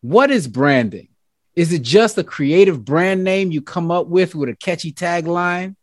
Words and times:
What 0.00 0.30
is 0.30 0.46
branding? 0.46 1.08
Is 1.56 1.72
it 1.72 1.82
just 1.82 2.18
a 2.18 2.24
creative 2.24 2.84
brand 2.84 3.24
name 3.24 3.50
you 3.50 3.62
come 3.62 3.90
up 3.90 4.06
with 4.06 4.34
with 4.34 4.48
a 4.48 4.56
catchy 4.56 4.92
tagline? 4.92 5.74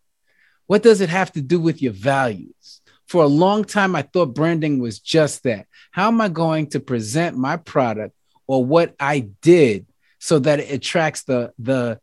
What 0.67 0.83
does 0.83 1.01
it 1.01 1.09
have 1.09 1.31
to 1.33 1.41
do 1.41 1.59
with 1.59 1.81
your 1.81 1.93
values? 1.93 2.81
For 3.07 3.23
a 3.23 3.27
long 3.27 3.65
time, 3.65 3.95
I 3.95 4.01
thought 4.01 4.33
branding 4.33 4.79
was 4.79 4.99
just 4.99 5.43
that. 5.43 5.67
How 5.91 6.07
am 6.07 6.21
I 6.21 6.29
going 6.29 6.67
to 6.67 6.79
present 6.79 7.37
my 7.37 7.57
product 7.57 8.15
or 8.47 8.65
what 8.65 8.95
I 8.99 9.27
did 9.41 9.85
so 10.19 10.39
that 10.39 10.59
it 10.59 10.71
attracts 10.71 11.23
the 11.23 11.53
the 11.59 11.99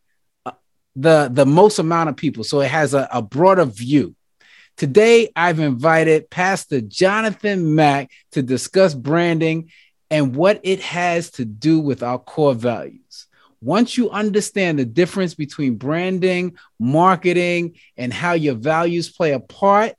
uh, 0.47 0.53
the 0.95 1.29
the 1.33 1.47
most 1.47 1.79
amount 1.79 2.09
of 2.09 2.17
people 2.17 2.45
so 2.45 2.61
it 2.61 2.71
has 2.71 2.95
a, 2.95 3.09
a 3.11 3.21
broader 3.21 3.65
view 3.65 4.15
today 4.77 5.31
i've 5.35 5.59
invited 5.59 6.31
pastor 6.31 6.81
jonathan 6.81 7.75
mack 7.75 8.11
to 8.31 8.43
discuss 8.43 8.95
branding 8.95 9.71
and 10.13 10.37
what 10.37 10.61
it 10.63 10.81
has 10.81 11.31
to 11.33 11.45
do 11.45 11.81
with 11.81 12.03
our 12.03 12.19
core 12.19 12.55
values 12.55 13.27
once 13.61 13.97
you 13.97 14.11
understand 14.11 14.79
the 14.79 14.84
difference 14.84 15.34
between 15.34 15.77
branding 15.77 16.57
marketing 16.79 17.77
and 17.97 18.12
how 18.12 18.33
your 18.33 18.55
values 18.55 19.11
play 19.11 19.33
a 19.33 19.41
part 19.41 19.95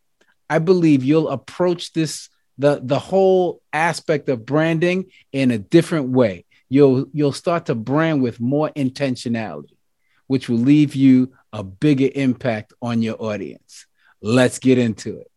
i 0.49 0.59
believe 0.59 1.03
you'll 1.03 1.29
approach 1.29 1.91
this 1.93 2.29
the 2.57 2.79
the 2.83 2.99
whole 2.99 3.61
aspect 3.73 4.29
of 4.29 4.45
branding 4.45 5.05
in 5.31 5.51
a 5.51 5.57
different 5.57 6.09
way 6.09 6.45
you'll 6.73 7.05
you'll 7.13 7.31
start 7.31 7.67
to 7.67 7.75
brand 7.75 8.23
with 8.23 8.39
more 8.39 8.71
intentionality, 8.71 9.77
which 10.25 10.49
will 10.49 10.57
leave 10.57 10.95
you 10.95 11.31
a 11.53 11.63
bigger 11.63 12.09
impact 12.15 12.73
on 12.81 13.03
your 13.03 13.15
audience. 13.21 13.85
Let's 14.21 14.57
get 14.57 14.79
into 14.79 15.19
it. 15.19 15.29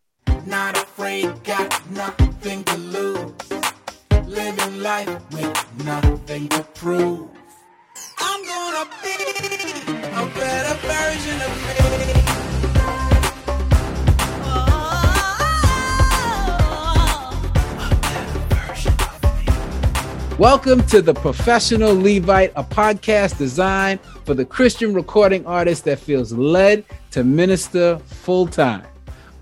Not 0.47 0.77
afraid, 0.79 1.45
got 1.45 1.91
nothing 1.91 2.65
life 4.87 5.33
with 5.33 5.85
nothing 5.85 6.49
to 6.49 6.63
prove. 6.75 7.29
I'm 8.19 8.45
gonna 8.45 8.89
be 9.03 9.17
a 9.99 10.27
better 10.39 10.75
version 10.87 11.41
of 11.43 11.51
me. 11.67 11.75
Welcome 20.39 20.87
to 20.87 21.03
the 21.03 21.15
Professional 21.15 21.93
Levite, 21.93 22.53
a 22.55 22.62
podcast 22.62 23.39
designed 23.39 23.98
for 24.25 24.34
the 24.34 24.45
Christian 24.45 24.95
recording 24.95 25.45
artist 25.47 25.83
that 25.87 25.98
feels 25.98 26.33
led 26.33 26.84
to 27.11 27.25
minister 27.25 27.98
full 27.98 28.47
time. 28.47 28.87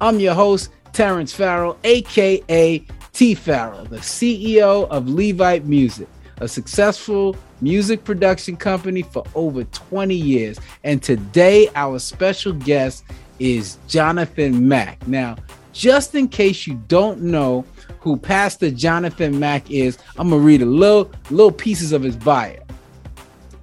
I'm 0.01 0.19
your 0.21 0.33
host, 0.33 0.71
Terrence 0.95 1.35
Farrell, 1.35 1.77
aka 1.85 2.79
T 3.15 3.33
Farrell, 3.35 3.85
the 3.85 3.99
CEO 3.99 4.89
of 4.89 5.09
Levite 5.09 5.65
Music, 5.67 6.09
a 6.39 6.49
successful 6.49 7.37
music 7.61 8.03
production 8.03 8.57
company 8.57 9.03
for 9.03 9.23
over 9.37 9.63
20 9.63 10.17
years. 10.17 10.59
And 10.83 11.01
today, 11.01 11.69
our 11.77 12.01
special 12.01 12.53
guest 12.53 13.05
is 13.39 13.79
Jonathan 13.87 14.67
Mack. 14.67 15.07
Now, 15.07 15.37
just 15.73 16.17
in 16.17 16.27
case 16.27 16.67
you 16.67 16.75
don't 16.89 17.23
know 17.23 17.65
who 18.01 18.17
Pastor 18.17 18.73
Jonathan 18.73 19.39
Mack 19.39 19.71
is, 19.71 19.97
I'm 20.17 20.31
gonna 20.31 20.43
read 20.43 20.63
a 20.63 20.67
little 20.67 21.11
little 21.31 21.53
pieces 21.53 21.93
of 21.93 22.03
his 22.03 22.17
bio. 22.17 22.61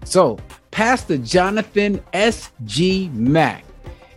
So, 0.05 0.39
Pastor 0.71 1.17
Jonathan 1.17 2.01
S.G. 2.13 3.09
Mack 3.13 3.65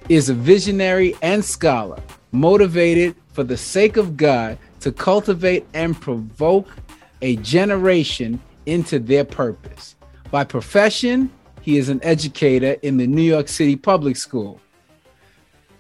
is 0.09 0.29
a 0.29 0.35
visionary 0.35 1.17
and 1.23 1.45
scholar, 1.45 2.01
motivated 2.31 3.17
for 3.33 3.43
the 3.43 3.57
sake 3.57 3.97
of 3.97 4.17
God 4.17 4.57
to 4.85 4.93
cultivate 4.93 5.67
and 5.73 5.99
provoke 5.99 6.69
a 7.23 7.37
generation 7.37 8.39
into 8.67 8.99
their 8.99 9.25
purpose. 9.25 9.97
By 10.31 10.45
profession, 10.45 11.31
he 11.63 11.79
is 11.79 11.89
an 11.89 12.05
educator 12.05 12.77
in 12.83 12.99
the 12.99 13.07
New 13.07 13.23
York 13.23 13.49
City 13.49 13.77
Public 13.77 14.15
School. 14.15 14.61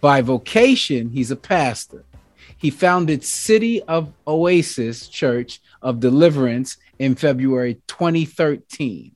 By 0.01 0.23
vocation, 0.23 1.11
he's 1.11 1.31
a 1.31 1.37
pastor. 1.37 2.07
He 2.57 2.70
founded 2.70 3.23
City 3.23 3.83
of 3.83 4.11
Oasis 4.27 5.07
Church 5.09 5.61
of 5.83 6.01
Deliverance 6.01 6.79
in 6.98 7.14
February 7.14 7.83
2013. 7.87 9.14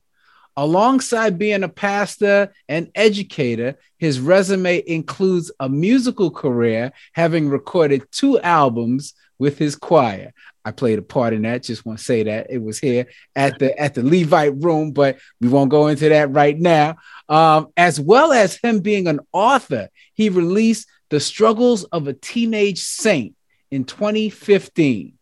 Alongside 0.55 1.39
being 1.39 1.63
a 1.63 1.69
pastor 1.69 2.53
and 2.67 2.91
educator, 2.93 3.75
his 3.97 4.19
resume 4.19 4.83
includes 4.85 5.51
a 5.59 5.67
musical 5.67 6.29
career, 6.29 6.91
having 7.13 7.49
recorded 7.49 8.03
two 8.11 8.39
albums 8.41 9.15
with 9.39 9.57
his 9.57 9.75
choir. 9.75 10.33
I 10.63 10.71
played 10.71 10.99
a 10.99 11.01
part 11.01 11.33
in 11.33 11.43
that. 11.43 11.63
Just 11.63 11.85
want 11.85 11.97
to 11.97 12.05
say 12.05 12.23
that 12.23 12.47
it 12.49 12.61
was 12.61 12.77
here 12.77 13.07
at 13.35 13.57
the 13.57 13.77
at 13.79 13.95
the 13.95 14.03
Levite 14.03 14.61
room, 14.61 14.91
but 14.91 15.17
we 15.41 15.47
won't 15.47 15.71
go 15.71 15.87
into 15.87 16.09
that 16.09 16.31
right 16.31 16.57
now. 16.57 16.97
Um, 17.27 17.69
as 17.75 17.99
well 17.99 18.31
as 18.31 18.59
him 18.61 18.81
being 18.81 19.07
an 19.07 19.21
author, 19.31 19.89
he 20.13 20.29
released 20.29 20.87
The 21.09 21.19
Struggles 21.19 21.85
of 21.85 22.07
a 22.07 22.13
Teenage 22.13 22.79
Saint 22.79 23.35
in 23.71 23.85
2015. 23.85 25.13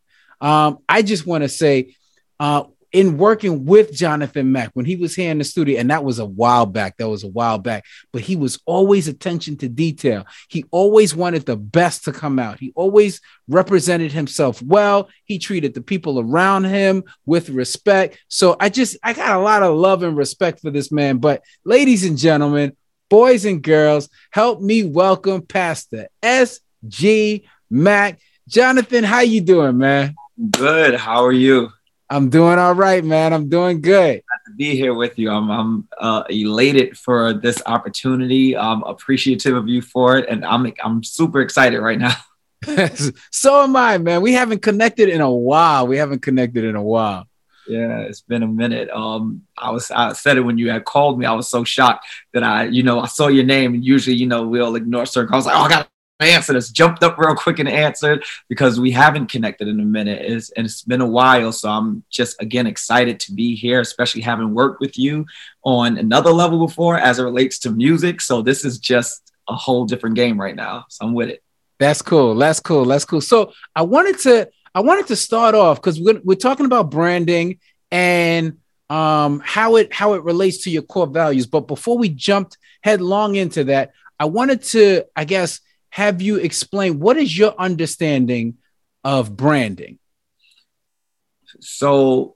Um, 0.41 0.79
I 0.89 1.01
just 1.01 1.25
want 1.25 1.43
to 1.43 1.49
say, 1.49 1.95
uh, 2.39 2.63
in 2.97 3.15
working 3.15 3.63
with 3.63 3.93
Jonathan 3.93 4.51
Mack 4.51 4.71
when 4.73 4.83
he 4.83 4.95
was 4.95 5.13
here 5.13 5.29
in 5.29 5.37
the 5.37 5.43
studio, 5.43 5.79
and 5.79 5.91
that 5.91 6.03
was 6.03 6.17
a 6.17 6.25
while 6.25 6.65
back, 6.65 6.97
that 6.97 7.07
was 7.07 7.23
a 7.23 7.27
while 7.27 7.59
back, 7.59 7.85
but 8.11 8.23
he 8.23 8.35
was 8.35 8.59
always 8.65 9.07
attention 9.07 9.55
to 9.55 9.69
detail. 9.69 10.25
He 10.49 10.65
always 10.71 11.15
wanted 11.15 11.45
the 11.45 11.57
best 11.57 12.05
to 12.05 12.11
come 12.11 12.39
out. 12.39 12.59
He 12.59 12.73
always 12.75 13.21
represented 13.47 14.11
himself 14.11 14.63
well. 14.63 15.09
He 15.25 15.37
treated 15.37 15.75
the 15.75 15.81
people 15.81 16.19
around 16.19 16.63
him 16.63 17.03
with 17.27 17.51
respect. 17.51 18.17
So 18.29 18.55
I 18.59 18.69
just, 18.69 18.97
I 19.03 19.13
got 19.13 19.37
a 19.37 19.43
lot 19.43 19.61
of 19.61 19.75
love 19.75 20.01
and 20.01 20.17
respect 20.17 20.61
for 20.61 20.71
this 20.71 20.91
man. 20.91 21.19
But 21.19 21.43
ladies 21.63 22.03
and 22.03 22.17
gentlemen, 22.17 22.75
boys 23.09 23.45
and 23.45 23.61
girls, 23.61 24.09
help 24.31 24.59
me 24.59 24.83
welcome 24.83 25.43
Pastor 25.43 26.07
S.G. 26.23 27.47
Mack. 27.69 28.19
Jonathan, 28.47 29.03
how 29.03 29.19
you 29.19 29.41
doing, 29.41 29.77
man? 29.77 30.15
Good. 30.49 30.95
How 30.95 31.23
are 31.25 31.31
you? 31.31 31.69
I'm 32.09 32.29
doing 32.29 32.57
all 32.57 32.73
right, 32.73 33.03
man. 33.03 33.33
I'm 33.33 33.49
doing 33.49 33.81
good. 33.81 34.23
Glad 34.23 34.51
to 34.51 34.55
be 34.55 34.75
here 34.75 34.93
with 34.93 35.19
you. 35.19 35.29
I'm, 35.29 35.51
I'm 35.51 35.87
uh, 35.99 36.23
elated 36.29 36.97
for 36.97 37.33
this 37.33 37.61
opportunity. 37.65 38.55
I'm 38.55 38.81
appreciative 38.83 39.55
of 39.55 39.67
you 39.67 39.81
for 39.81 40.17
it, 40.17 40.29
and 40.29 40.45
I'm 40.45 40.71
I'm 40.83 41.03
super 41.03 41.41
excited 41.41 41.81
right 41.81 41.99
now. 41.99 42.15
so 43.31 43.63
am 43.63 43.75
I, 43.75 43.97
man. 43.97 44.21
We 44.21 44.33
haven't 44.33 44.61
connected 44.61 45.09
in 45.09 45.21
a 45.21 45.29
while. 45.29 45.85
We 45.85 45.97
haven't 45.97 46.21
connected 46.21 46.63
in 46.63 46.75
a 46.75 46.81
while. 46.81 47.27
Yeah, 47.67 47.99
it's 47.99 48.21
been 48.21 48.43
a 48.43 48.47
minute. 48.47 48.89
Um, 48.89 49.43
I 49.57 49.71
was 49.71 49.91
I 49.91 50.13
said 50.13 50.37
it 50.37 50.41
when 50.41 50.57
you 50.57 50.71
had 50.71 50.85
called 50.85 51.19
me. 51.19 51.25
I 51.25 51.33
was 51.33 51.49
so 51.49 51.65
shocked 51.65 52.05
that 52.33 52.43
I, 52.43 52.65
you 52.65 52.83
know, 52.83 53.01
I 53.01 53.07
saw 53.07 53.27
your 53.27 53.43
name, 53.43 53.73
and 53.73 53.83
usually, 53.83 54.15
you 54.15 54.27
know, 54.27 54.47
we'll 54.47 54.75
ignore 54.75 55.05
circle. 55.05 55.35
I 55.35 55.37
was 55.37 55.45
like, 55.45 55.57
oh, 55.57 55.63
I 55.63 55.69
got 55.69 55.89
answer 56.25 56.53
this 56.53 56.71
jumped 56.71 57.03
up 57.03 57.17
real 57.17 57.35
quick 57.35 57.59
and 57.59 57.69
answered 57.69 58.23
because 58.49 58.79
we 58.79 58.91
haven't 58.91 59.27
connected 59.27 59.67
in 59.67 59.79
a 59.79 59.85
minute. 59.85 60.21
It's, 60.23 60.49
and 60.51 60.65
it's 60.65 60.81
been 60.81 61.01
a 61.01 61.07
while 61.07 61.51
so 61.51 61.69
i'm 61.69 62.03
just 62.09 62.41
again 62.41 62.65
excited 62.65 63.19
to 63.21 63.33
be 63.33 63.55
here 63.55 63.79
especially 63.79 64.21
having 64.21 64.53
worked 64.53 64.79
with 64.79 64.97
you 64.97 65.25
on 65.63 65.97
another 65.97 66.31
level 66.31 66.65
before 66.65 66.97
as 66.97 67.19
it 67.19 67.23
relates 67.23 67.59
to 67.59 67.71
music. 67.71 68.21
So 68.21 68.41
this 68.41 68.65
is 68.65 68.79
just 68.79 69.31
a 69.47 69.55
whole 69.55 69.85
different 69.85 70.15
game 70.15 70.39
right 70.39 70.55
now 70.55 70.85
so 70.89 71.05
i'm 71.05 71.13
with 71.13 71.29
it. 71.29 71.43
That's 71.79 72.01
cool. 72.01 72.33
That's 72.35 72.59
cool. 72.59 72.85
That's 72.85 73.05
cool. 73.05 73.21
So 73.21 73.53
i 73.75 73.83
wanted 73.83 74.17
to 74.19 74.49
i 74.73 74.79
wanted 74.79 75.07
to 75.07 75.15
start 75.15 75.53
off 75.53 75.77
because 75.77 76.01
we're, 76.01 76.21
we're 76.23 76.35
talking 76.35 76.65
about 76.65 76.89
branding 76.89 77.59
and 77.91 78.57
um 78.89 79.41
how 79.45 79.75
it 79.75 79.93
how 79.93 80.13
it 80.13 80.23
relates 80.23 80.63
to 80.63 80.71
your 80.71 80.81
core 80.81 81.07
values. 81.07 81.45
But 81.45 81.67
before 81.67 81.97
we 81.97 82.09
jumped 82.09 82.57
headlong 82.81 83.35
into 83.35 83.65
that 83.65 83.91
i 84.19 84.25
wanted 84.25 84.63
to 84.63 85.03
i 85.15 85.25
guess 85.25 85.59
have 85.89 86.21
you 86.21 86.37
explained 86.37 86.99
what 86.99 87.17
is 87.17 87.37
your 87.37 87.53
understanding 87.57 88.57
of 89.03 89.35
branding? 89.35 89.99
So 91.59 92.35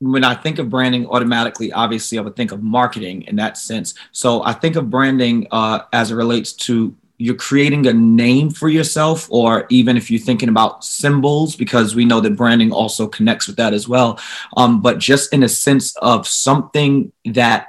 when 0.00 0.24
I 0.24 0.34
think 0.34 0.58
of 0.58 0.68
branding, 0.68 1.06
automatically, 1.06 1.72
obviously, 1.72 2.18
I 2.18 2.22
would 2.22 2.36
think 2.36 2.52
of 2.52 2.62
marketing 2.62 3.22
in 3.22 3.36
that 3.36 3.56
sense. 3.56 3.94
So 4.12 4.42
I 4.42 4.52
think 4.52 4.76
of 4.76 4.90
branding 4.90 5.46
uh, 5.50 5.80
as 5.92 6.10
it 6.10 6.14
relates 6.14 6.52
to 6.52 6.96
you're 7.16 7.36
creating 7.36 7.86
a 7.86 7.92
name 7.92 8.50
for 8.50 8.68
yourself, 8.68 9.28
or 9.30 9.66
even 9.70 9.96
if 9.96 10.10
you're 10.10 10.20
thinking 10.20 10.48
about 10.48 10.84
symbols, 10.84 11.54
because 11.54 11.94
we 11.94 12.04
know 12.04 12.20
that 12.20 12.36
branding 12.36 12.72
also 12.72 13.06
connects 13.06 13.46
with 13.46 13.56
that 13.56 13.72
as 13.72 13.88
well. 13.88 14.18
Um, 14.56 14.82
but 14.82 14.98
just 14.98 15.32
in 15.32 15.44
a 15.44 15.48
sense 15.48 15.94
of 15.96 16.26
something 16.26 17.12
that 17.24 17.68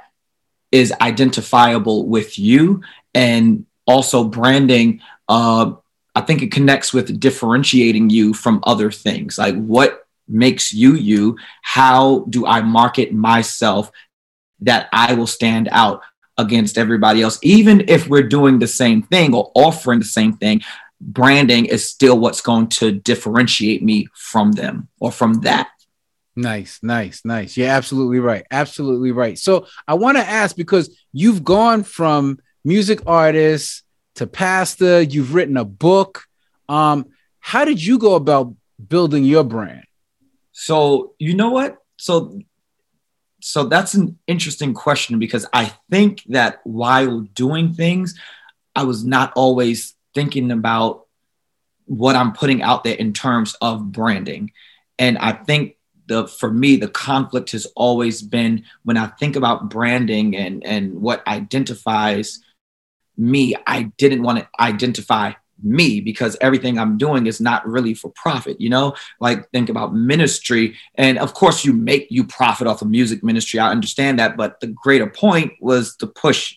is 0.72 0.92
identifiable 1.00 2.08
with 2.08 2.38
you 2.38 2.82
and 3.14 3.65
also 3.86 4.24
branding 4.24 5.00
uh, 5.28 5.72
i 6.14 6.20
think 6.20 6.42
it 6.42 6.52
connects 6.52 6.92
with 6.92 7.18
differentiating 7.20 8.10
you 8.10 8.34
from 8.34 8.60
other 8.64 8.90
things 8.90 9.38
like 9.38 9.54
what 9.54 10.06
makes 10.28 10.72
you 10.72 10.94
you 10.94 11.36
how 11.62 12.24
do 12.30 12.46
i 12.46 12.60
market 12.60 13.12
myself 13.12 13.90
that 14.60 14.88
i 14.92 15.14
will 15.14 15.26
stand 15.26 15.68
out 15.70 16.02
against 16.38 16.76
everybody 16.76 17.22
else 17.22 17.38
even 17.42 17.84
if 17.88 18.08
we're 18.08 18.22
doing 18.22 18.58
the 18.58 18.66
same 18.66 19.02
thing 19.02 19.34
or 19.34 19.50
offering 19.54 19.98
the 19.98 20.04
same 20.04 20.32
thing 20.32 20.60
branding 21.00 21.66
is 21.66 21.88
still 21.88 22.18
what's 22.18 22.40
going 22.40 22.66
to 22.66 22.90
differentiate 22.90 23.82
me 23.82 24.08
from 24.14 24.52
them 24.52 24.88
or 24.98 25.12
from 25.12 25.34
that 25.42 25.68
Nice, 26.38 26.80
nice, 26.82 27.24
nice. 27.24 27.56
You're 27.56 27.70
absolutely 27.70 28.18
right. 28.18 28.44
Absolutely 28.50 29.10
right. 29.10 29.38
So 29.38 29.66
I 29.88 29.94
want 29.94 30.18
to 30.18 30.22
ask 30.22 30.54
because 30.54 30.94
you've 31.12 31.42
gone 31.42 31.82
from 31.82 32.38
music 32.66 33.00
artist 33.06 33.84
to 34.16 34.26
pastor, 34.26 35.00
you've 35.00 35.34
written 35.34 35.56
a 35.56 35.64
book. 35.64 36.24
Um, 36.68 37.06
how 37.38 37.64
did 37.64 37.82
you 37.82 37.96
go 37.96 38.16
about 38.16 38.54
building 38.88 39.24
your 39.24 39.44
brand? 39.44 39.84
So, 40.50 41.14
you 41.18 41.34
know 41.34 41.50
what? 41.50 41.78
So 41.96 42.40
so 43.40 43.64
that's 43.64 43.94
an 43.94 44.18
interesting 44.26 44.74
question 44.74 45.20
because 45.20 45.46
I 45.52 45.72
think 45.88 46.24
that 46.30 46.58
while 46.64 47.20
doing 47.20 47.74
things, 47.74 48.18
I 48.74 48.82
was 48.82 49.04
not 49.04 49.32
always 49.36 49.94
thinking 50.14 50.50
about 50.50 51.06
what 51.84 52.16
I'm 52.16 52.32
putting 52.32 52.62
out 52.62 52.82
there 52.82 52.96
in 52.96 53.12
terms 53.12 53.54
of 53.60 53.92
branding. 53.92 54.50
And 54.98 55.16
I 55.18 55.32
think 55.32 55.76
the 56.06 56.26
for 56.26 56.50
me 56.50 56.76
the 56.76 56.88
conflict 56.88 57.52
has 57.52 57.66
always 57.76 58.22
been 58.22 58.64
when 58.82 58.96
I 58.96 59.06
think 59.06 59.36
about 59.36 59.70
branding 59.70 60.36
and 60.36 60.64
and 60.66 60.94
what 60.94 61.26
identifies 61.28 62.40
me, 63.16 63.54
I 63.66 63.84
didn't 63.98 64.22
want 64.22 64.38
to 64.38 64.48
identify 64.60 65.32
me 65.62 66.00
because 66.00 66.36
everything 66.40 66.78
I'm 66.78 66.98
doing 66.98 67.26
is 67.26 67.40
not 67.40 67.66
really 67.66 67.94
for 67.94 68.10
profit, 68.10 68.60
you 68.60 68.68
know? 68.68 68.94
Like 69.20 69.50
think 69.50 69.68
about 69.68 69.94
ministry 69.94 70.76
and 70.96 71.18
of 71.18 71.34
course 71.34 71.64
you 71.64 71.72
make 71.72 72.08
you 72.10 72.24
profit 72.24 72.66
off 72.66 72.82
of 72.82 72.88
music 72.88 73.24
ministry. 73.24 73.58
I 73.58 73.70
understand 73.70 74.18
that, 74.18 74.36
but 74.36 74.60
the 74.60 74.66
greater 74.68 75.06
point 75.06 75.52
was 75.60 75.96
to 75.96 76.06
push 76.06 76.56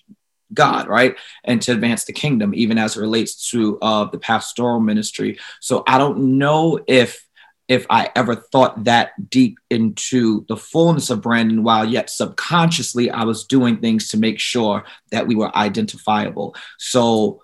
God, 0.53 0.87
right? 0.87 1.15
And 1.43 1.61
to 1.61 1.71
advance 1.71 2.05
the 2.05 2.13
kingdom 2.13 2.53
even 2.53 2.77
as 2.77 2.97
it 2.97 3.01
relates 3.01 3.49
to 3.51 3.79
uh 3.81 4.05
the 4.05 4.19
pastoral 4.19 4.79
ministry. 4.79 5.37
So 5.61 5.83
I 5.87 5.97
don't 5.97 6.37
know 6.37 6.79
if 6.87 7.25
if 7.69 7.85
I 7.87 8.09
ever 8.15 8.35
thought 8.35 8.85
that 8.85 9.29
deep 9.29 9.59
into 9.69 10.43
the 10.49 10.57
fullness 10.57 11.11
of 11.11 11.21
branding, 11.21 11.63
while 11.63 11.85
yet 11.85 12.09
subconsciously 12.09 13.11
I 13.11 13.23
was 13.23 13.45
doing 13.45 13.77
things 13.77 14.09
to 14.09 14.17
make 14.17 14.39
sure 14.39 14.83
that 15.11 15.27
we 15.27 15.35
were 15.35 15.55
identifiable. 15.55 16.55
So, 16.79 17.43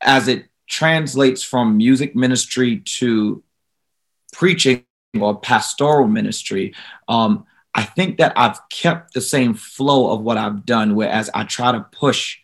as 0.00 0.28
it 0.28 0.46
translates 0.68 1.42
from 1.42 1.76
music 1.76 2.14
ministry 2.14 2.82
to 2.98 3.42
preaching 4.32 4.84
or 5.20 5.40
pastoral 5.40 6.06
ministry, 6.06 6.72
um, 7.08 7.44
I 7.74 7.82
think 7.82 8.18
that 8.18 8.32
I've 8.36 8.60
kept 8.70 9.12
the 9.12 9.20
same 9.20 9.54
flow 9.54 10.12
of 10.12 10.20
what 10.20 10.38
I've 10.38 10.64
done, 10.64 10.94
whereas 10.94 11.30
I 11.34 11.42
try 11.42 11.72
to 11.72 11.80
push 11.80 12.38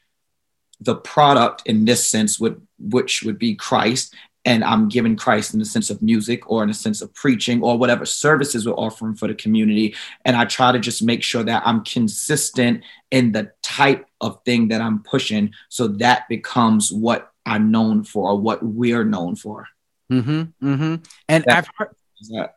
the 0.80 0.96
product 0.96 1.62
in 1.66 1.84
this 1.84 2.10
sense, 2.10 2.40
with, 2.40 2.60
which 2.78 3.22
would 3.22 3.38
be 3.38 3.54
Christ, 3.54 4.14
and 4.44 4.62
I'm 4.62 4.88
giving 4.88 5.16
Christ 5.16 5.54
in 5.54 5.58
the 5.58 5.64
sense 5.64 5.90
of 5.90 6.02
music 6.02 6.50
or 6.50 6.62
in 6.62 6.68
the 6.68 6.74
sense 6.74 7.00
of 7.00 7.14
preaching 7.14 7.62
or 7.62 7.78
whatever 7.78 8.04
services 8.04 8.66
we're 8.66 8.74
offering 8.74 9.14
for 9.14 9.26
the 9.26 9.34
community. 9.34 9.94
And 10.24 10.36
I 10.36 10.44
try 10.44 10.72
to 10.72 10.78
just 10.78 11.02
make 11.02 11.22
sure 11.22 11.42
that 11.42 11.62
I'm 11.64 11.82
consistent 11.84 12.84
in 13.10 13.32
the 13.32 13.52
type 13.62 14.06
of 14.20 14.40
thing 14.44 14.68
that 14.68 14.80
I'm 14.80 15.02
pushing 15.02 15.52
so 15.68 15.88
that 15.88 16.28
becomes 16.28 16.92
what 16.92 17.30
I'm 17.46 17.70
known 17.70 18.04
for 18.04 18.30
or 18.30 18.38
what 18.38 18.62
we're 18.62 19.04
known 19.04 19.36
for. 19.36 19.66
Mm-hmm, 20.12 20.66
mm-hmm. 20.66 20.94
And 21.28 21.44
that, 21.44 21.56
I've 21.56 21.68
heard, 21.76 22.48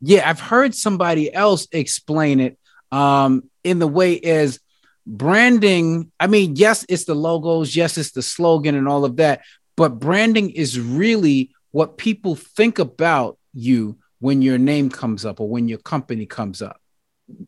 yeah, 0.00 0.28
I've 0.28 0.40
heard 0.40 0.74
somebody 0.74 1.32
else 1.32 1.66
explain 1.72 2.40
it 2.40 2.58
um, 2.92 3.50
in 3.64 3.78
the 3.78 3.88
way 3.88 4.14
is 4.14 4.60
branding. 5.06 6.12
I 6.20 6.28
mean, 6.28 6.54
yes, 6.56 6.86
it's 6.88 7.04
the 7.04 7.14
logos, 7.14 7.74
yes, 7.74 7.98
it's 7.98 8.12
the 8.12 8.22
slogan 8.22 8.74
and 8.74 8.88
all 8.88 9.04
of 9.04 9.16
that, 9.16 9.42
but 9.76 9.98
branding 9.98 10.50
is 10.50 10.78
really 10.78 11.50
what 11.70 11.98
people 11.98 12.34
think 12.36 12.78
about 12.78 13.38
you 13.52 13.98
when 14.20 14.42
your 14.42 14.58
name 14.58 14.88
comes 14.88 15.24
up 15.24 15.40
or 15.40 15.48
when 15.48 15.68
your 15.68 15.78
company 15.78 16.26
comes 16.26 16.62
up. 16.62 16.80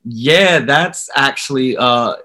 Yeah, 0.04 0.60
that's 0.60 1.08
actually 1.14 1.76
uh 1.76 2.16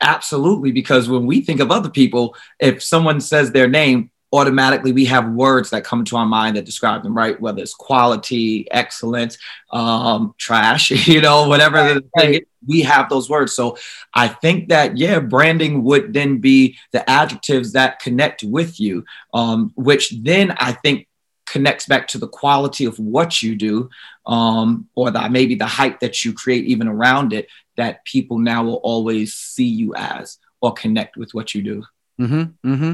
absolutely 0.00 0.72
because 0.72 1.08
when 1.08 1.26
we 1.26 1.40
think 1.40 1.60
of 1.60 1.70
other 1.70 1.90
people, 1.90 2.36
if 2.58 2.82
someone 2.82 3.20
says 3.20 3.52
their 3.52 3.68
name, 3.68 4.10
automatically 4.34 4.90
we 4.90 5.04
have 5.04 5.30
words 5.30 5.70
that 5.70 5.84
come 5.84 6.04
to 6.04 6.16
our 6.16 6.26
mind 6.26 6.56
that 6.56 6.64
describe 6.64 7.04
them, 7.04 7.16
right? 7.16 7.40
Whether 7.40 7.62
it's 7.62 7.72
quality, 7.72 8.68
excellence, 8.72 9.38
um, 9.70 10.34
trash, 10.38 10.90
you 11.06 11.20
know, 11.20 11.48
whatever 11.48 11.76
right, 11.76 11.94
the 11.94 12.20
thing 12.20 12.32
right. 12.32 12.48
we 12.66 12.82
have 12.82 13.08
those 13.08 13.30
words. 13.30 13.54
So 13.54 13.78
I 14.12 14.26
think 14.26 14.68
that, 14.70 14.98
yeah, 14.98 15.20
branding 15.20 15.84
would 15.84 16.12
then 16.12 16.38
be 16.38 16.76
the 16.90 17.08
adjectives 17.08 17.72
that 17.72 18.00
connect 18.00 18.42
with 18.42 18.80
you, 18.80 19.04
um, 19.32 19.72
which 19.76 20.10
then 20.10 20.50
I 20.58 20.72
think 20.72 21.06
connects 21.46 21.86
back 21.86 22.08
to 22.08 22.18
the 22.18 22.26
quality 22.26 22.86
of 22.86 22.98
what 22.98 23.40
you 23.42 23.54
do 23.54 23.88
um, 24.26 24.88
or 24.96 25.12
the, 25.12 25.28
maybe 25.30 25.54
the 25.54 25.66
hype 25.66 26.00
that 26.00 26.24
you 26.24 26.32
create 26.32 26.64
even 26.64 26.88
around 26.88 27.32
it 27.32 27.46
that 27.76 28.04
people 28.04 28.38
now 28.38 28.64
will 28.64 28.80
always 28.82 29.34
see 29.34 29.66
you 29.66 29.94
as 29.94 30.38
or 30.60 30.72
connect 30.72 31.16
with 31.16 31.32
what 31.34 31.54
you 31.54 31.62
do. 31.62 31.84
Mm-hmm, 32.20 32.72
mm-hmm. 32.72 32.92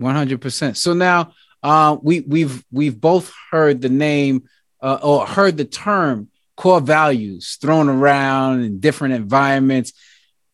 One 0.00 0.14
hundred 0.14 0.40
percent. 0.40 0.78
So 0.78 0.94
now 0.94 1.34
uh, 1.62 1.98
we 2.00 2.20
we've 2.20 2.64
we've 2.72 2.98
both 2.98 3.30
heard 3.50 3.82
the 3.82 3.90
name 3.90 4.48
uh, 4.80 4.98
or 5.02 5.26
heard 5.26 5.58
the 5.58 5.66
term 5.66 6.28
core 6.56 6.80
values 6.80 7.58
thrown 7.60 7.88
around 7.88 8.64
in 8.64 8.80
different 8.80 9.12
environments. 9.14 9.92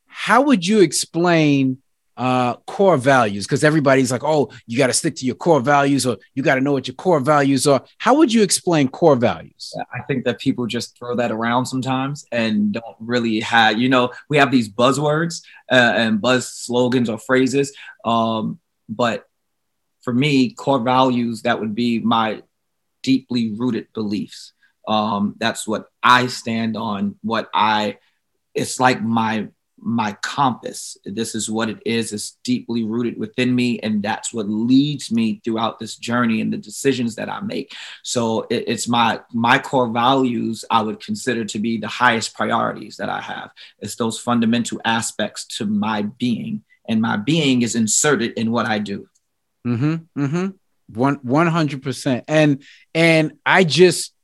How 0.06 0.42
would 0.42 0.66
you 0.66 0.80
explain 0.80 1.78
uh, 2.16 2.54
core 2.66 2.96
values? 2.96 3.46
Because 3.46 3.62
everybody's 3.62 4.10
like, 4.10 4.24
oh, 4.24 4.50
you 4.66 4.78
got 4.78 4.88
to 4.88 4.92
stick 4.92 5.14
to 5.16 5.26
your 5.26 5.36
core 5.36 5.60
values, 5.60 6.06
or 6.06 6.16
you 6.34 6.42
got 6.42 6.56
to 6.56 6.60
know 6.60 6.72
what 6.72 6.88
your 6.88 6.96
core 6.96 7.20
values 7.20 7.68
are. 7.68 7.84
How 7.98 8.16
would 8.16 8.32
you 8.32 8.42
explain 8.42 8.88
core 8.88 9.14
values? 9.16 9.72
I 9.94 10.02
think 10.08 10.24
that 10.24 10.40
people 10.40 10.66
just 10.66 10.98
throw 10.98 11.14
that 11.16 11.30
around 11.30 11.66
sometimes 11.66 12.26
and 12.32 12.72
don't 12.72 12.96
really 12.98 13.38
have, 13.40 13.78
you 13.78 13.88
know, 13.88 14.10
we 14.28 14.38
have 14.38 14.50
these 14.50 14.68
buzzwords 14.68 15.42
uh, 15.70 15.92
and 15.94 16.20
buzz 16.20 16.48
slogans 16.48 17.08
or 17.08 17.18
phrases, 17.18 17.72
um, 18.04 18.58
but 18.88 19.28
for 20.06 20.14
me, 20.14 20.52
core 20.52 20.78
values, 20.78 21.42
that 21.42 21.58
would 21.58 21.74
be 21.74 21.98
my 21.98 22.44
deeply 23.02 23.50
rooted 23.50 23.88
beliefs. 23.92 24.52
Um, 24.86 25.34
that's 25.36 25.66
what 25.66 25.86
I 26.00 26.28
stand 26.28 26.76
on, 26.76 27.16
what 27.22 27.50
I, 27.52 27.98
it's 28.54 28.78
like 28.78 29.02
my 29.02 29.48
my 29.78 30.12
compass. 30.22 30.96
This 31.04 31.34
is 31.34 31.50
what 31.50 31.68
it 31.68 31.80
is. 31.84 32.12
It's 32.12 32.38
deeply 32.44 32.84
rooted 32.84 33.18
within 33.18 33.54
me. 33.54 33.78
And 33.80 34.02
that's 34.02 34.32
what 34.32 34.48
leads 34.48 35.12
me 35.12 35.42
throughout 35.44 35.78
this 35.78 35.96
journey 35.96 36.40
and 36.40 36.50
the 36.50 36.56
decisions 36.56 37.16
that 37.16 37.28
I 37.28 37.40
make. 37.40 37.74
So 38.02 38.46
it, 38.48 38.64
it's 38.68 38.88
my 38.88 39.20
my 39.34 39.58
core 39.58 39.90
values 39.90 40.64
I 40.70 40.80
would 40.82 41.00
consider 41.00 41.44
to 41.44 41.58
be 41.58 41.78
the 41.78 41.88
highest 41.88 42.34
priorities 42.34 42.96
that 42.96 43.10
I 43.10 43.20
have. 43.20 43.50
It's 43.80 43.96
those 43.96 44.18
fundamental 44.18 44.80
aspects 44.84 45.44
to 45.58 45.66
my 45.66 46.02
being. 46.02 46.64
And 46.88 47.02
my 47.02 47.16
being 47.16 47.62
is 47.62 47.74
inserted 47.74 48.32
in 48.38 48.52
what 48.52 48.66
I 48.66 48.78
do. 48.78 49.08
Mm-hmm. 49.66 50.22
Mm-hmm. 50.24 50.46
One 50.94 51.14
one 51.22 51.46
hundred 51.48 51.82
percent. 51.82 52.24
And 52.28 52.62
and 52.94 53.32
I 53.44 53.64
just 53.64 54.14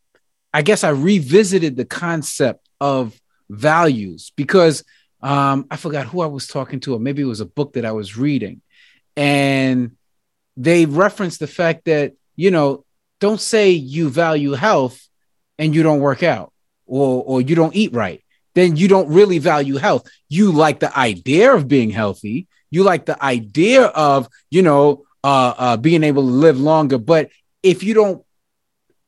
I 0.55 0.63
guess 0.63 0.85
I 0.85 0.91
revisited 0.91 1.77
the 1.77 1.85
concept 1.85 2.69
of 2.81 3.19
values 3.51 4.33
because 4.37 4.85
um, 5.23 5.67
I 5.71 5.77
forgot 5.77 6.07
who 6.07 6.21
I 6.21 6.27
was 6.27 6.47
talking 6.47 6.81
to, 6.81 6.95
or 6.95 7.01
maybe 7.01 7.23
it 7.23 7.27
was 7.27 7.41
a 7.41 7.47
book 7.47 7.75
that 7.75 7.85
I 7.85 7.93
was 7.93 8.17
reading, 8.17 8.61
and 9.17 9.93
they 10.57 10.87
referenced 10.87 11.41
the 11.41 11.47
fact 11.47 11.87
that 11.87 12.13
you 12.37 12.51
know 12.51 12.85
don't 13.21 13.41
say 13.41 13.71
you 13.71 14.09
value 14.09 14.53
health 14.53 15.09
and 15.59 15.75
you 15.75 15.83
don't 15.83 16.01
work 16.01 16.23
out 16.23 16.53
or 16.87 17.23
or 17.25 17.41
you 17.41 17.55
don't 17.55 17.75
eat 17.75 17.93
right 17.93 18.23
then 18.55 18.77
you 18.77 18.89
don't 18.89 19.09
really 19.09 19.39
value 19.39 19.77
health 19.77 20.07
you 20.29 20.53
like 20.53 20.81
the 20.81 20.97
idea 20.99 21.55
of 21.55 21.69
being 21.69 21.91
healthy 21.91 22.47
you 22.71 22.83
like 22.83 23.07
the 23.07 23.23
idea 23.23 23.85
of 23.85 24.29
you 24.51 24.63
know 24.63 25.05
uh, 25.25 25.55
uh, 25.57 25.76
being 25.76 26.02
able 26.02 26.23
to 26.23 26.29
live 26.29 26.61
longer. 26.61 26.99
But 26.99 27.31
if 27.62 27.83
you 27.83 27.95
don't, 27.95 28.25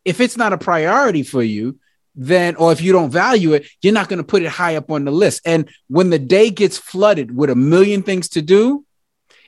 if 0.05 0.21
it's 0.21 0.37
not 0.37 0.53
a 0.53 0.59
priority 0.59 1.23
for 1.23 1.43
you, 1.43 1.79
then, 2.15 2.55
or 2.57 2.71
if 2.73 2.81
you 2.81 2.93
don't 2.93 3.11
value 3.11 3.55
it, 3.55 3.67
you're 3.83 3.93
not 3.93 4.09
going 4.09 4.19
to 4.19 4.25
put 4.25 4.43
it 4.43 4.49
high 4.49 4.77
up 4.77 4.91
on 4.91 5.05
the 5.05 5.11
list. 5.11 5.43
And 5.45 5.69
when 5.89 6.11
the 6.11 6.19
day 6.19 6.51
gets 6.51 6.79
flooded 6.79 7.35
with 7.35 7.51
a 7.51 7.57
million 7.57 8.03
things 8.03 8.29
to 8.31 8.43
do, 8.43 8.85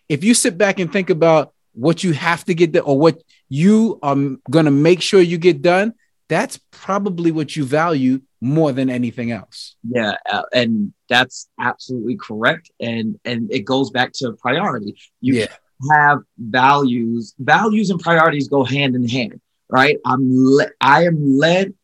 if 0.09 0.25
you 0.25 0.35
sit 0.35 0.59
back 0.59 0.81
and 0.81 0.93
think 0.93 1.11
about 1.11 1.53
what 1.75 2.03
you 2.03 2.13
have 2.13 2.45
to 2.47 2.55
get 2.55 2.73
done 2.73 2.83
or 2.85 2.99
what 2.99 3.23
you 3.49 3.99
are 4.03 4.17
going 4.51 4.65
to 4.65 4.71
make 4.71 5.03
sure 5.03 5.21
you 5.21 5.39
get 5.39 5.63
done, 5.63 5.95
that's 6.29 6.59
probably 6.73 7.31
what 7.31 7.55
you 7.55 7.65
value 7.65 8.21
more 8.41 8.73
than 8.73 8.91
anything 8.91 9.31
else. 9.31 9.77
Yeah, 9.89 10.17
uh, 10.29 10.43
and 10.53 10.93
that's 11.09 11.49
absolutely 11.61 12.17
correct. 12.17 12.71
And 12.81 13.19
and 13.25 13.53
it 13.53 13.61
goes 13.61 13.91
back 13.91 14.13
to 14.15 14.33
priority. 14.33 14.97
You 15.21 15.35
yeah 15.35 15.47
have 15.91 16.21
values. 16.39 17.35
Values 17.39 17.91
and 17.91 18.01
priorities 18.01 18.49
go 18.49 18.65
hand 18.65 18.95
in 18.95 19.09
hand, 19.09 19.41
right? 19.69 19.99
I'm 20.05 20.29
le- 20.31 20.71
I 20.81 21.05
am 21.05 21.39
led. 21.39 21.75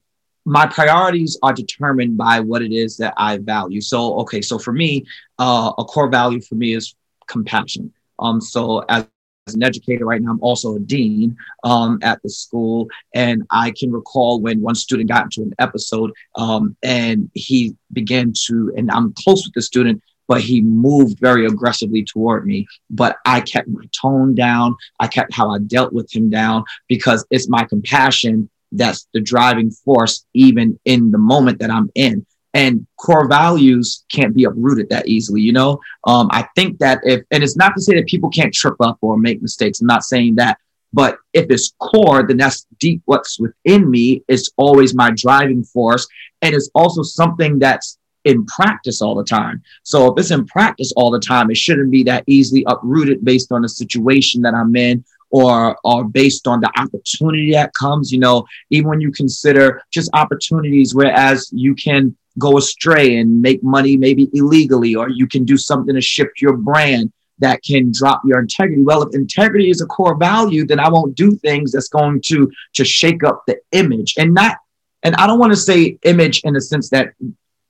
My 0.44 0.66
priorities 0.66 1.38
are 1.42 1.52
determined 1.52 2.16
by 2.16 2.40
what 2.40 2.62
it 2.62 2.72
is 2.72 2.96
that 2.96 3.14
I 3.16 3.38
value. 3.38 3.80
So, 3.80 4.18
okay, 4.20 4.40
so 4.40 4.58
for 4.58 4.72
me, 4.72 5.04
uh, 5.38 5.72
a 5.78 5.84
core 5.84 6.08
value 6.08 6.40
for 6.40 6.56
me 6.56 6.74
is 6.74 6.94
compassion. 7.28 7.92
Um, 8.18 8.40
so 8.40 8.80
as 8.88 9.06
as 9.46 9.54
an 9.54 9.62
educator 9.62 10.04
right 10.04 10.22
now, 10.22 10.30
I'm 10.30 10.40
also 10.40 10.76
a 10.76 10.80
dean 10.80 11.36
um, 11.64 11.98
at 12.02 12.22
the 12.22 12.30
school. 12.30 12.88
And 13.14 13.42
I 13.50 13.72
can 13.72 13.90
recall 13.90 14.40
when 14.40 14.60
one 14.60 14.74
student 14.74 15.08
got 15.08 15.24
into 15.24 15.42
an 15.42 15.52
episode 15.58 16.12
um, 16.36 16.76
and 16.82 17.30
he 17.34 17.76
began 17.92 18.32
to, 18.46 18.72
and 18.76 18.90
I'm 18.90 19.12
close 19.14 19.44
with 19.44 19.54
the 19.54 19.62
student, 19.62 20.02
but 20.28 20.40
he 20.40 20.60
moved 20.60 21.18
very 21.18 21.46
aggressively 21.46 22.04
toward 22.04 22.46
me. 22.46 22.66
But 22.90 23.16
I 23.26 23.40
kept 23.40 23.68
my 23.68 23.84
tone 24.00 24.34
down. 24.34 24.76
I 25.00 25.08
kept 25.08 25.34
how 25.34 25.50
I 25.50 25.58
dealt 25.58 25.92
with 25.92 26.14
him 26.14 26.30
down 26.30 26.64
because 26.88 27.26
it's 27.30 27.48
my 27.48 27.64
compassion 27.64 28.48
that's 28.72 29.06
the 29.12 29.20
driving 29.20 29.70
force, 29.70 30.24
even 30.34 30.78
in 30.84 31.10
the 31.10 31.18
moment 31.18 31.58
that 31.58 31.70
I'm 31.70 31.90
in. 31.94 32.26
And 32.54 32.86
core 32.98 33.28
values 33.28 34.04
can't 34.12 34.34
be 34.34 34.44
uprooted 34.44 34.90
that 34.90 35.08
easily 35.08 35.40
you 35.40 35.52
know? 35.52 35.80
Um, 36.06 36.28
i 36.32 36.46
think 36.54 36.78
that 36.80 37.00
if 37.02 37.22
and 37.30 37.42
it's 37.42 37.56
not 37.56 37.74
to 37.74 37.80
say 37.80 37.94
that 37.94 38.06
people 38.06 38.28
can't 38.28 38.52
trip 38.52 38.76
up 38.80 38.98
or 39.00 39.16
make 39.16 39.40
mistakes. 39.40 39.80
I'm 39.80 39.86
not 39.86 40.04
saying 40.04 40.34
that. 40.36 40.58
But 40.92 41.16
if 41.32 41.46
it's 41.48 41.72
core 41.78 42.26
then 42.26 42.36
that's 42.36 42.66
deep 42.78 43.00
what's 43.06 43.40
within 43.40 43.90
me. 43.90 44.22
It's 44.28 44.50
always 44.56 44.94
my 44.94 45.10
driving 45.16 45.64
force. 45.64 46.06
And 46.42 46.54
it's 46.54 46.70
also 46.74 47.02
something 47.02 47.58
that's 47.58 47.98
in 48.24 48.44
practice 48.46 49.02
all 49.02 49.14
the 49.14 49.24
time 49.24 49.62
so 49.82 50.12
if 50.12 50.18
it's 50.18 50.30
in 50.30 50.46
practice 50.46 50.92
all 50.96 51.10
the 51.10 51.20
time 51.20 51.50
it 51.50 51.56
shouldn't 51.56 51.90
be 51.90 52.02
that 52.02 52.24
easily 52.26 52.64
uprooted 52.66 53.24
based 53.24 53.52
on 53.52 53.62
the 53.62 53.68
situation 53.68 54.42
that 54.42 54.54
i'm 54.54 54.74
in 54.76 55.04
or 55.30 55.76
or 55.84 56.04
based 56.04 56.46
on 56.46 56.60
the 56.60 56.70
opportunity 56.78 57.52
that 57.52 57.72
comes 57.74 58.12
you 58.12 58.18
know 58.18 58.44
even 58.70 58.88
when 58.88 59.00
you 59.00 59.10
consider 59.12 59.82
just 59.90 60.10
opportunities 60.12 60.94
whereas 60.94 61.50
you 61.52 61.74
can 61.74 62.16
go 62.38 62.58
astray 62.58 63.18
and 63.18 63.42
make 63.42 63.62
money 63.62 63.96
maybe 63.96 64.28
illegally, 64.32 64.94
or 64.94 65.08
you 65.08 65.26
can 65.26 65.44
do 65.44 65.56
something 65.56 65.94
to 65.94 66.00
shift 66.00 66.40
your 66.40 66.56
brand 66.56 67.12
that 67.38 67.62
can 67.62 67.90
drop 67.92 68.22
your 68.24 68.40
integrity. 68.40 68.82
Well, 68.82 69.02
if 69.02 69.14
integrity 69.14 69.70
is 69.70 69.80
a 69.80 69.86
core 69.86 70.16
value, 70.16 70.64
then 70.64 70.78
I 70.78 70.88
won't 70.88 71.16
do 71.16 71.34
things 71.36 71.72
that's 71.72 71.88
going 71.88 72.20
to 72.26 72.50
to 72.74 72.84
shake 72.84 73.24
up 73.24 73.42
the 73.46 73.58
image 73.72 74.14
and 74.16 74.32
not. 74.32 74.58
And 75.02 75.14
I 75.16 75.26
don't 75.26 75.40
want 75.40 75.52
to 75.52 75.56
say 75.56 75.98
image 76.04 76.42
in 76.44 76.54
the 76.54 76.60
sense 76.60 76.88
that 76.90 77.12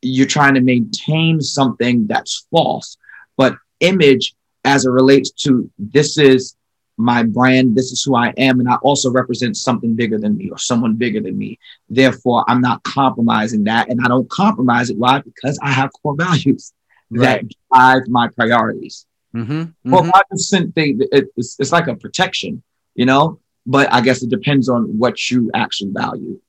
you're 0.02 0.26
trying 0.26 0.54
to 0.54 0.60
maintain 0.60 1.40
something 1.40 2.06
that's 2.06 2.46
false, 2.50 2.96
but 3.36 3.56
image 3.80 4.34
as 4.64 4.84
it 4.84 4.90
relates 4.90 5.30
to 5.30 5.70
this 5.78 6.18
is 6.18 6.56
my 6.98 7.22
brand, 7.22 7.74
this 7.74 7.90
is 7.90 8.02
who 8.02 8.14
I 8.14 8.28
am, 8.36 8.60
and 8.60 8.68
I 8.68 8.76
also 8.76 9.10
represent 9.10 9.56
something 9.56 9.94
bigger 9.94 10.18
than 10.18 10.36
me 10.36 10.50
or 10.50 10.58
someone 10.58 10.96
bigger 10.96 11.20
than 11.20 11.36
me. 11.36 11.58
Therefore, 11.88 12.44
I'm 12.48 12.60
not 12.60 12.82
compromising 12.84 13.64
that, 13.64 13.88
and 13.88 14.00
I 14.04 14.08
don't 14.08 14.28
compromise 14.30 14.90
it. 14.90 14.98
Why? 14.98 15.20
Because 15.20 15.58
I 15.62 15.72
have 15.72 15.90
core 16.02 16.14
values 16.16 16.72
right. 17.10 17.40
that 17.40 17.54
drive 17.72 18.08
my 18.08 18.28
priorities. 18.28 19.06
Mm-hmm, 19.34 19.52
mm-hmm. 19.52 19.90
Well, 19.90 20.10
just 20.32 20.50
think 20.50 20.74
they, 20.74 20.94
it's, 21.10 21.56
it's 21.58 21.72
like 21.72 21.88
a 21.88 21.96
protection, 21.96 22.62
you 22.94 23.06
know. 23.06 23.40
But 23.64 23.92
I 23.92 24.00
guess 24.00 24.22
it 24.22 24.30
depends 24.30 24.68
on 24.68 24.98
what 24.98 25.30
you 25.30 25.50
actually 25.54 25.92
value. 25.92 26.40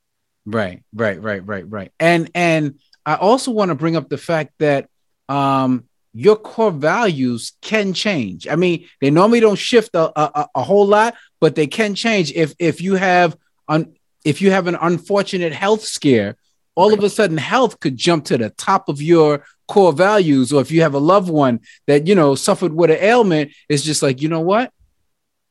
Right, 0.46 0.82
right, 0.94 1.22
right, 1.22 1.46
right, 1.46 1.70
right. 1.70 1.92
And 2.00 2.30
and 2.36 2.80
I 3.06 3.16
also 3.16 3.52
want 3.52 3.70
to 3.70 3.76
bring 3.76 3.96
up 3.96 4.10
the 4.10 4.18
fact 4.18 4.54
that 4.60 4.90
um 5.30 5.86
your 6.14 6.36
core 6.36 6.72
values 6.72 7.54
can 7.62 7.92
change. 7.94 8.48
I 8.48 8.56
mean, 8.56 8.88
they 9.02 9.10
normally 9.10 9.40
don't 9.40 9.58
shift 9.58 9.96
a, 9.96 10.12
a, 10.20 10.48
a 10.56 10.64
whole 10.64 10.86
lot, 10.86 11.16
but 11.42 11.56
they 11.56 11.68
can 11.68 11.96
change 11.96 12.32
if 12.34 12.54
if 12.60 12.82
you 12.82 12.96
have 12.96 13.36
un, 13.68 13.94
if 14.24 14.42
you 14.42 14.52
have 14.52 14.68
an 14.68 14.78
unfortunate 14.80 15.54
health 15.54 15.84
scare. 15.84 16.38
All 16.76 16.92
of 16.92 17.04
a 17.04 17.10
sudden, 17.10 17.38
health 17.38 17.80
could 17.80 17.98
jump 17.98 18.26
to 18.26 18.38
the 18.38 18.50
top 18.50 18.90
of 18.90 19.00
your 19.00 19.46
core 19.68 19.94
values, 19.94 20.52
or 20.52 20.60
if 20.62 20.72
you 20.72 20.82
have 20.82 20.96
a 20.96 21.00
loved 21.00 21.30
one 21.30 21.60
that 21.88 22.08
you 22.08 22.16
know 22.16 22.36
suffered 22.36 22.74
with 22.74 22.90
an 22.90 22.98
ailment, 23.00 23.52
it's 23.70 23.84
just 23.84 24.02
like 24.02 24.22
you 24.22 24.30
know 24.30 24.42
what, 24.42 24.72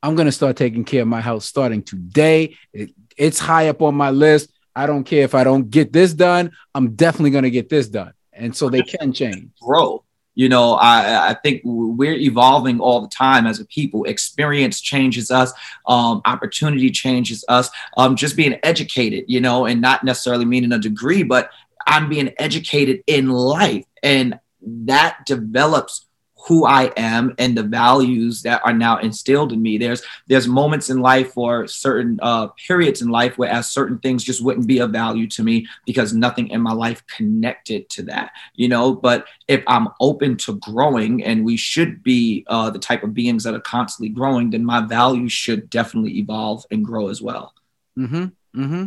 I'm 0.02 0.16
gonna 0.16 0.32
start 0.32 0.56
taking 0.56 0.84
care 0.84 1.02
of 1.02 1.08
my 1.08 1.20
health 1.20 1.44
starting 1.44 1.82
today. 1.82 2.56
It, 2.72 2.90
it's 3.16 3.38
high 3.38 3.68
up 3.68 3.82
on 3.82 3.94
my 3.94 4.10
list. 4.10 4.52
I 4.74 4.86
don't 4.86 5.04
care 5.04 5.24
if 5.24 5.34
I 5.34 5.44
don't 5.44 5.70
get 5.70 5.92
this 5.92 6.14
done. 6.14 6.52
I'm 6.74 6.94
definitely 6.94 7.30
gonna 7.30 7.50
get 7.50 7.68
this 7.68 7.88
done, 7.88 8.12
and 8.32 8.56
so 8.56 8.68
they 8.68 8.82
can 8.82 9.12
change. 9.12 9.50
Bro, 9.60 10.04
you 10.34 10.48
know 10.48 10.74
i 10.74 11.30
i 11.30 11.34
think 11.34 11.60
we're 11.64 12.14
evolving 12.14 12.80
all 12.80 13.00
the 13.00 13.08
time 13.08 13.46
as 13.46 13.60
a 13.60 13.64
people 13.66 14.04
experience 14.04 14.80
changes 14.80 15.30
us 15.30 15.52
um, 15.86 16.20
opportunity 16.24 16.90
changes 16.90 17.44
us 17.48 17.70
um, 17.96 18.16
just 18.16 18.36
being 18.36 18.58
educated 18.62 19.24
you 19.28 19.40
know 19.40 19.66
and 19.66 19.80
not 19.80 20.04
necessarily 20.04 20.44
meaning 20.44 20.72
a 20.72 20.78
degree 20.78 21.22
but 21.22 21.50
i'm 21.86 22.08
being 22.08 22.32
educated 22.38 23.02
in 23.06 23.28
life 23.28 23.84
and 24.02 24.38
that 24.62 25.18
develops 25.26 26.06
who 26.46 26.66
I 26.66 26.92
am 26.96 27.34
and 27.38 27.56
the 27.56 27.62
values 27.62 28.42
that 28.42 28.62
are 28.64 28.72
now 28.72 28.98
instilled 28.98 29.52
in 29.52 29.62
me. 29.62 29.78
There's 29.78 30.02
there's 30.26 30.48
moments 30.48 30.90
in 30.90 31.00
life 31.00 31.36
or 31.36 31.68
certain 31.68 32.18
uh, 32.20 32.48
periods 32.66 33.00
in 33.00 33.08
life 33.08 33.38
where 33.38 33.48
as 33.48 33.70
certain 33.70 33.98
things 33.98 34.24
just 34.24 34.42
wouldn't 34.42 34.66
be 34.66 34.78
of 34.80 34.90
value 34.90 35.28
to 35.28 35.44
me 35.44 35.66
because 35.86 36.12
nothing 36.12 36.48
in 36.48 36.60
my 36.60 36.72
life 36.72 37.06
connected 37.06 37.88
to 37.90 38.02
that, 38.04 38.32
you 38.54 38.68
know. 38.68 38.92
But 38.92 39.26
if 39.46 39.62
I'm 39.68 39.88
open 40.00 40.36
to 40.38 40.58
growing, 40.58 41.22
and 41.22 41.44
we 41.44 41.56
should 41.56 42.02
be 42.02 42.44
uh, 42.48 42.70
the 42.70 42.78
type 42.78 43.04
of 43.04 43.14
beings 43.14 43.44
that 43.44 43.54
are 43.54 43.60
constantly 43.60 44.08
growing, 44.08 44.50
then 44.50 44.64
my 44.64 44.80
values 44.80 45.32
should 45.32 45.70
definitely 45.70 46.18
evolve 46.18 46.64
and 46.70 46.84
grow 46.84 47.08
as 47.08 47.22
well. 47.22 47.54
Mm-hmm. 47.96 48.60
Mm-hmm. 48.60 48.86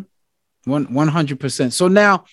One 0.69 0.93
one 0.93 1.07
hundred 1.07 1.39
percent. 1.39 1.73
So 1.73 1.87
now, 1.87 2.25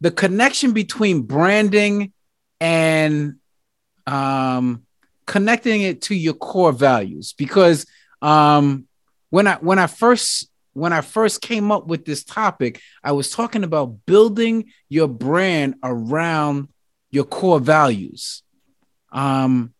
the 0.00 0.10
connection 0.10 0.72
between 0.72 1.22
branding 1.22 2.12
and 2.60 3.36
um, 4.08 4.84
connecting 5.26 5.82
it 5.82 6.02
to 6.02 6.14
your 6.14 6.34
core 6.34 6.72
values 6.72 7.34
because 7.34 7.86
um, 8.22 8.86
when 9.30 9.46
I 9.46 9.56
when 9.56 9.78
I 9.78 9.86
first 9.86 10.50
when 10.72 10.92
I 10.92 11.02
first 11.02 11.42
came 11.42 11.70
up 11.70 11.86
with 11.86 12.04
this 12.04 12.24
topic, 12.24 12.80
I 13.04 13.12
was 13.12 13.30
talking 13.30 13.64
about 13.64 14.06
building 14.06 14.72
your 14.88 15.08
brand 15.08 15.74
around 15.82 16.68
your 17.10 17.24
core 17.24 17.60
values. 17.60 18.42
Um, 19.12 19.74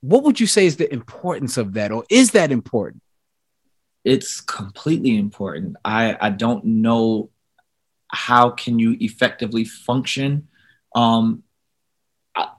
what 0.00 0.24
would 0.24 0.38
you 0.38 0.46
say 0.46 0.66
is 0.66 0.76
the 0.76 0.92
importance 0.92 1.56
of 1.56 1.74
that, 1.74 1.92
or 1.92 2.04
is 2.10 2.32
that 2.32 2.52
important? 2.52 3.02
It's 4.04 4.40
completely 4.40 5.16
important. 5.16 5.76
I 5.84 6.16
I 6.20 6.30
don't 6.30 6.64
know 6.64 7.30
how 8.08 8.50
can 8.50 8.78
you 8.78 8.96
effectively 9.00 9.64
function 9.64 10.48
um, 10.94 11.42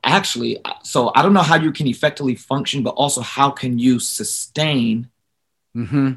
actually 0.03 0.57
so 0.83 1.11
i 1.15 1.21
don't 1.21 1.33
know 1.33 1.41
how 1.41 1.55
you 1.55 1.71
can 1.71 1.87
effectively 1.87 2.35
function 2.35 2.83
but 2.83 2.91
also 2.91 3.21
how 3.21 3.49
can 3.51 3.77
you 3.77 3.99
sustain 3.99 5.07
mm-hmm. 5.75 6.13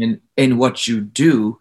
in, 0.00 0.20
in 0.36 0.58
what 0.58 0.86
you 0.86 1.00
do 1.00 1.58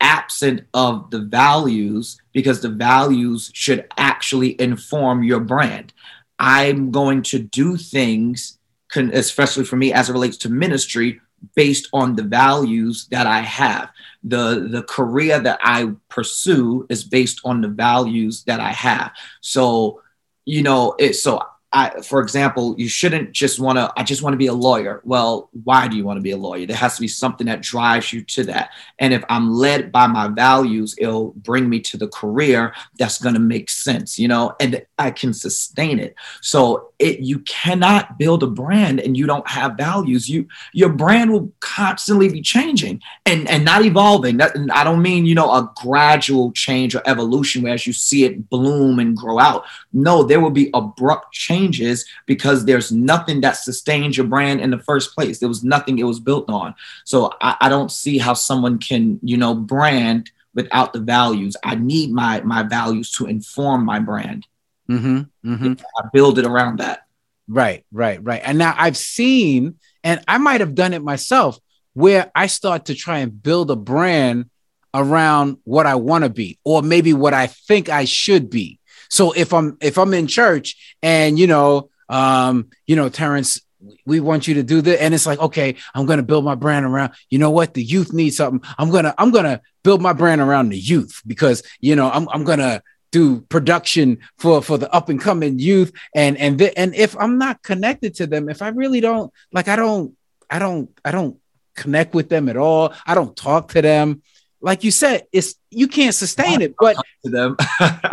absent 0.00 0.62
of 0.74 1.10
the 1.10 1.20
values 1.20 2.20
because 2.32 2.60
the 2.60 2.68
values 2.68 3.50
should 3.54 3.86
actually 3.96 4.60
inform 4.60 5.22
your 5.22 5.40
brand. 5.40 5.92
I'm 6.38 6.90
going 6.90 7.22
to 7.24 7.38
do 7.38 7.76
things 7.76 8.58
especially 8.96 9.64
for 9.64 9.76
me 9.76 9.92
as 9.92 10.08
it 10.08 10.12
relates 10.12 10.36
to 10.38 10.48
ministry 10.48 11.20
based 11.54 11.88
on 11.92 12.16
the 12.16 12.24
values 12.24 13.06
that 13.10 13.26
i 13.26 13.40
have. 13.40 13.90
The 14.24 14.66
the 14.68 14.82
career 14.82 15.38
that 15.38 15.60
i 15.62 15.92
pursue 16.08 16.86
is 16.88 17.04
based 17.04 17.40
on 17.44 17.60
the 17.60 17.68
values 17.68 18.42
that 18.44 18.58
i 18.58 18.72
have. 18.72 19.12
So 19.40 20.02
you 20.50 20.62
know, 20.62 20.94
it, 20.98 21.14
so 21.14 21.40
I, 21.72 22.00
for 22.00 22.20
example, 22.20 22.74
you 22.78 22.88
shouldn't 22.88 23.30
just 23.30 23.60
want 23.60 23.78
to, 23.78 23.92
I 23.96 24.02
just 24.02 24.22
want 24.22 24.34
to 24.34 24.38
be 24.38 24.48
a 24.48 24.52
lawyer. 24.52 25.00
Well, 25.04 25.50
why 25.62 25.86
do 25.86 25.96
you 25.96 26.04
want 26.04 26.16
to 26.16 26.22
be 26.22 26.32
a 26.32 26.36
lawyer? 26.36 26.66
There 26.66 26.76
has 26.76 26.96
to 26.96 27.00
be 27.00 27.06
something 27.06 27.46
that 27.46 27.62
drives 27.62 28.12
you 28.12 28.24
to 28.24 28.44
that. 28.44 28.70
And 28.98 29.14
if 29.14 29.22
I'm 29.28 29.52
led 29.52 29.92
by 29.92 30.08
my 30.08 30.26
values, 30.26 30.96
it'll 30.98 31.30
bring 31.30 31.68
me 31.68 31.78
to 31.80 31.96
the 31.96 32.08
career 32.08 32.74
that's 32.98 33.20
going 33.22 33.34
to 33.34 33.40
make 33.40 33.70
sense, 33.70 34.18
you 34.18 34.26
know, 34.26 34.56
and 34.58 34.84
I 34.98 35.12
can 35.12 35.32
sustain 35.32 36.00
it. 36.00 36.16
So 36.40 36.90
it, 36.98 37.20
you 37.20 37.38
cannot 37.40 38.18
build 38.18 38.42
a 38.42 38.48
brand 38.48 38.98
and 38.98 39.16
you 39.16 39.26
don't 39.26 39.48
have 39.48 39.76
values. 39.76 40.28
You, 40.28 40.48
your 40.72 40.88
brand 40.88 41.32
will 41.32 41.52
constantly 41.60 42.28
be 42.28 42.42
changing 42.42 43.00
and, 43.26 43.48
and 43.48 43.64
not 43.64 43.84
evolving. 43.84 44.38
That, 44.38 44.56
and 44.56 44.72
I 44.72 44.82
don't 44.82 45.02
mean, 45.02 45.24
you 45.24 45.36
know, 45.36 45.50
a 45.52 45.72
gradual 45.76 46.50
change 46.50 46.96
or 46.96 47.02
evolution 47.06 47.62
where 47.62 47.74
as 47.74 47.86
you 47.86 47.92
see 47.92 48.24
it 48.24 48.50
bloom 48.50 48.98
and 48.98 49.16
grow 49.16 49.38
out. 49.38 49.66
No, 49.92 50.24
there 50.24 50.40
will 50.40 50.50
be 50.50 50.70
abrupt 50.74 51.32
change 51.32 51.59
changes 51.60 52.04
because 52.26 52.64
there's 52.64 52.90
nothing 52.90 53.40
that 53.42 53.52
sustains 53.52 54.16
your 54.16 54.26
brand 54.26 54.60
in 54.60 54.70
the 54.70 54.78
first 54.78 55.14
place. 55.14 55.38
There 55.38 55.48
was 55.48 55.62
nothing 55.64 55.98
it 55.98 56.04
was 56.04 56.20
built 56.20 56.48
on. 56.48 56.74
So 57.04 57.32
I, 57.40 57.56
I 57.62 57.68
don't 57.68 57.90
see 57.90 58.18
how 58.18 58.34
someone 58.34 58.78
can, 58.78 59.18
you 59.22 59.36
know, 59.36 59.54
brand 59.54 60.30
without 60.54 60.92
the 60.92 61.00
values. 61.00 61.56
I 61.64 61.74
need 61.76 62.10
my 62.10 62.40
my 62.42 62.62
values 62.62 63.12
to 63.12 63.26
inform 63.26 63.84
my 63.84 64.00
brand. 64.00 64.46
Mm-hmm, 64.88 65.52
mm-hmm. 65.52 65.72
I 65.98 66.08
build 66.12 66.38
it 66.38 66.46
around 66.46 66.80
that. 66.80 67.06
Right, 67.46 67.84
right, 67.92 68.22
right. 68.22 68.40
And 68.44 68.58
now 68.58 68.74
I've 68.76 68.96
seen, 68.96 69.78
and 70.02 70.20
I 70.26 70.38
might 70.38 70.60
have 70.60 70.74
done 70.74 70.94
it 70.94 71.02
myself, 71.02 71.58
where 71.94 72.30
I 72.34 72.46
start 72.46 72.86
to 72.86 72.94
try 72.94 73.18
and 73.18 73.42
build 73.42 73.70
a 73.70 73.76
brand 73.76 74.50
around 74.92 75.58
what 75.64 75.86
I 75.86 75.94
want 75.94 76.24
to 76.24 76.30
be, 76.30 76.58
or 76.64 76.82
maybe 76.82 77.12
what 77.12 77.34
I 77.34 77.46
think 77.46 77.88
I 77.88 78.04
should 78.04 78.50
be. 78.50 78.79
So 79.10 79.32
if 79.32 79.52
I'm 79.52 79.76
if 79.80 79.98
I'm 79.98 80.14
in 80.14 80.26
church 80.26 80.96
and 81.02 81.38
you 81.38 81.46
know 81.46 81.90
um 82.08 82.70
you 82.86 82.96
know 82.96 83.08
Terrence 83.08 83.60
we 84.04 84.20
want 84.20 84.46
you 84.46 84.54
to 84.54 84.62
do 84.62 84.80
this. 84.82 85.00
And 85.00 85.14
it's 85.14 85.26
like 85.26 85.38
okay 85.38 85.76
i'm 85.94 86.06
going 86.06 86.18
to 86.18 86.22
build 86.22 86.44
my 86.44 86.54
brand 86.54 86.84
around 86.86 87.12
you 87.28 87.38
know 87.38 87.50
what? 87.50 87.74
The 87.74 87.82
youth 87.82 88.12
need 88.12 88.30
something. 88.30 88.68
I'm 88.78 88.90
going 88.90 89.04
to 89.04 89.14
i'm 89.18 89.32
to 89.32 89.60
build 89.82 90.02
my 90.02 90.12
brand 90.12 90.40
around 90.40 90.70
the 90.70 90.78
youth 90.78 91.22
because 91.26 91.62
you 91.80 91.96
know 91.96 92.10
i'm, 92.10 92.28
I'm 92.30 92.44
going 92.44 92.58
to 92.58 92.82
do 93.12 93.40
production 93.40 94.18
for 94.38 94.62
for 94.62 94.78
the 94.78 94.92
up 94.94 95.08
and 95.08 95.20
coming 95.20 95.58
youth. 95.58 95.92
And 96.14 96.36
and 96.36 96.58
th- 96.58 96.74
and 96.76 96.94
if 96.94 97.16
i'm 97.18 97.38
not 97.38 97.62
connected 97.62 98.14
to 98.16 98.26
them 98.26 98.48
if 98.48 98.62
i 98.62 98.68
really 98.68 99.00
don't 99.00 99.32
like 99.52 99.68
i 99.68 99.76
don't 99.76 100.16
i 100.48 100.58
don't 100.58 100.90
i 101.04 101.10
don't 101.10 101.40
connect 101.80 102.14
with 102.14 102.28
them 102.28 102.48
at 102.48 102.56
all. 102.56 102.92
I 103.06 103.14
don't 103.14 103.34
talk 103.34 103.72
to 103.72 103.82
them. 103.82 104.22
Like 104.60 104.84
you 104.84 104.90
said 104.90 105.26
it's 105.32 105.54
you 105.70 105.88
can't 105.88 106.14
sustain 106.14 106.60
it 106.60 106.74
but 106.78 106.96
to 107.24 107.30
them. 107.30 107.56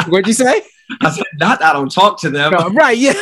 What'd 0.08 0.28
you 0.28 0.34
say 0.34 0.62
i 1.02 1.10
said 1.10 1.26
not 1.36 1.60
that 1.60 1.70
i 1.70 1.74
don't 1.74 1.92
talk 1.92 2.20
to 2.20 2.30
them 2.30 2.52
no, 2.54 2.70
right 2.74 2.98
yeah 2.98 3.14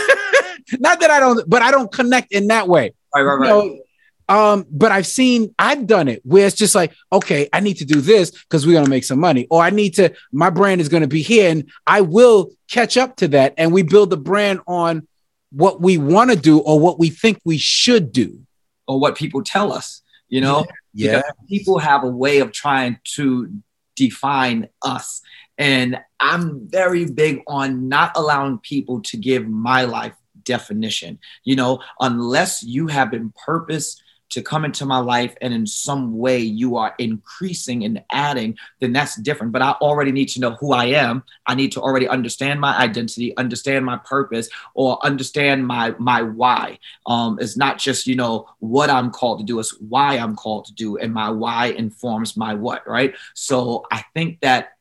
not 0.80 1.00
that 1.00 1.12
I 1.12 1.20
don't, 1.20 1.48
but 1.50 1.62
I 1.62 1.72
don't 1.72 1.92
connect 1.92 2.32
in 2.32 2.48
that 2.48 2.68
way. 2.68 2.94
Right, 3.14 3.22
right, 3.22 3.36
right. 3.36 3.48
You 3.48 3.54
know, 3.54 3.80
um, 4.28 4.66
but 4.72 4.92
I've 4.92 5.06
seen, 5.06 5.54
I've 5.60 5.86
done 5.86 6.08
it 6.08 6.22
where 6.24 6.48
it's 6.48 6.56
just 6.56 6.74
like, 6.74 6.94
okay, 7.14 7.48
I 7.54 7.60
need 7.60 7.78
to 7.78 7.86
do 7.86 8.02
this 8.02 8.32
because 8.32 8.66
we're 8.66 8.74
gonna 8.74 8.90
make 8.90 9.04
some 9.04 9.20
money, 9.20 9.46
or 9.50 9.62
I 9.62 9.70
need 9.70 9.96
to, 9.96 10.14
my 10.32 10.50
brand 10.50 10.82
is 10.82 10.90
gonna 10.90 11.08
be 11.08 11.22
here, 11.22 11.52
and 11.52 11.70
I 11.86 12.02
will 12.02 12.52
catch 12.68 12.98
up 12.98 13.18
to 13.18 13.28
that, 13.30 13.54
and 13.58 13.72
we 13.72 13.84
build 13.84 14.10
the 14.10 14.18
brand 14.18 14.62
on 14.68 15.08
what 15.52 15.80
we 15.80 15.98
want 15.98 16.32
to 16.32 16.36
do 16.36 16.60
or 16.60 16.80
what 16.80 16.98
we 16.98 17.10
think 17.10 17.40
we 17.46 17.58
should 17.58 18.12
do, 18.12 18.42
or 18.88 19.00
what 19.00 19.16
people 19.16 19.44
tell 19.44 19.72
us. 19.72 20.02
You 20.28 20.42
know, 20.42 20.66
yeah. 20.94 21.18
Because 21.18 21.32
people 21.48 21.78
have 21.78 22.04
a 22.04 22.10
way 22.10 22.40
of 22.40 22.52
trying 22.52 23.00
to 23.16 23.52
define 23.96 24.70
us. 24.82 25.22
And 25.58 26.00
I'm 26.26 26.68
very 26.68 27.06
big 27.06 27.44
on 27.48 27.88
not 27.88 28.12
allowing 28.16 28.58
people 28.58 29.02
to 29.02 29.18
give 29.18 29.48
my 29.48 29.84
life 29.84 30.14
definition. 30.44 31.20
You 31.44 31.56
know, 31.56 31.82
unless 32.00 32.64
you 32.64 32.88
have 32.88 33.12
been 33.12 33.32
purpose 33.46 34.02
to 34.32 34.42
come 34.42 34.66
into 34.66 34.88
my 34.88 34.98
life 34.98 35.36
and 35.40 35.54
in 35.54 35.68
some 35.68 36.18
way 36.18 36.40
you 36.40 36.78
are 36.78 36.96
increasing 36.98 37.86
and 37.86 38.04
adding, 38.12 38.58
then 38.80 38.92
that's 38.92 39.16
different. 39.18 39.54
But 39.54 39.62
I 39.62 39.72
already 39.74 40.12
need 40.12 40.30
to 40.30 40.40
know 40.40 40.56
who 40.56 40.74
I 40.74 40.86
am. 40.86 41.24
I 41.46 41.54
need 41.54 41.72
to 41.74 41.82
already 41.82 42.08
understand 42.08 42.60
my 42.60 42.76
identity, 42.76 43.38
understand 43.38 43.86
my 43.86 43.98
purpose, 43.98 44.50
or 44.74 44.98
understand 45.06 45.68
my 45.68 45.94
my 46.00 46.24
why. 46.24 46.80
Um, 47.06 47.38
it's 47.40 47.56
not 47.56 47.78
just 47.78 48.08
you 48.08 48.16
know 48.16 48.50
what 48.60 48.90
I'm 48.90 49.12
called 49.12 49.40
to 49.40 49.46
do; 49.46 49.60
it's 49.60 49.80
why 49.80 50.18
I'm 50.18 50.36
called 50.36 50.66
to 50.66 50.74
do, 50.74 50.98
and 50.98 51.14
my 51.14 51.30
why 51.30 51.68
informs 51.68 52.36
my 52.36 52.56
what. 52.56 52.88
Right. 52.88 53.14
So 53.36 53.86
I 53.92 54.04
think 54.16 54.42
that 54.42 54.75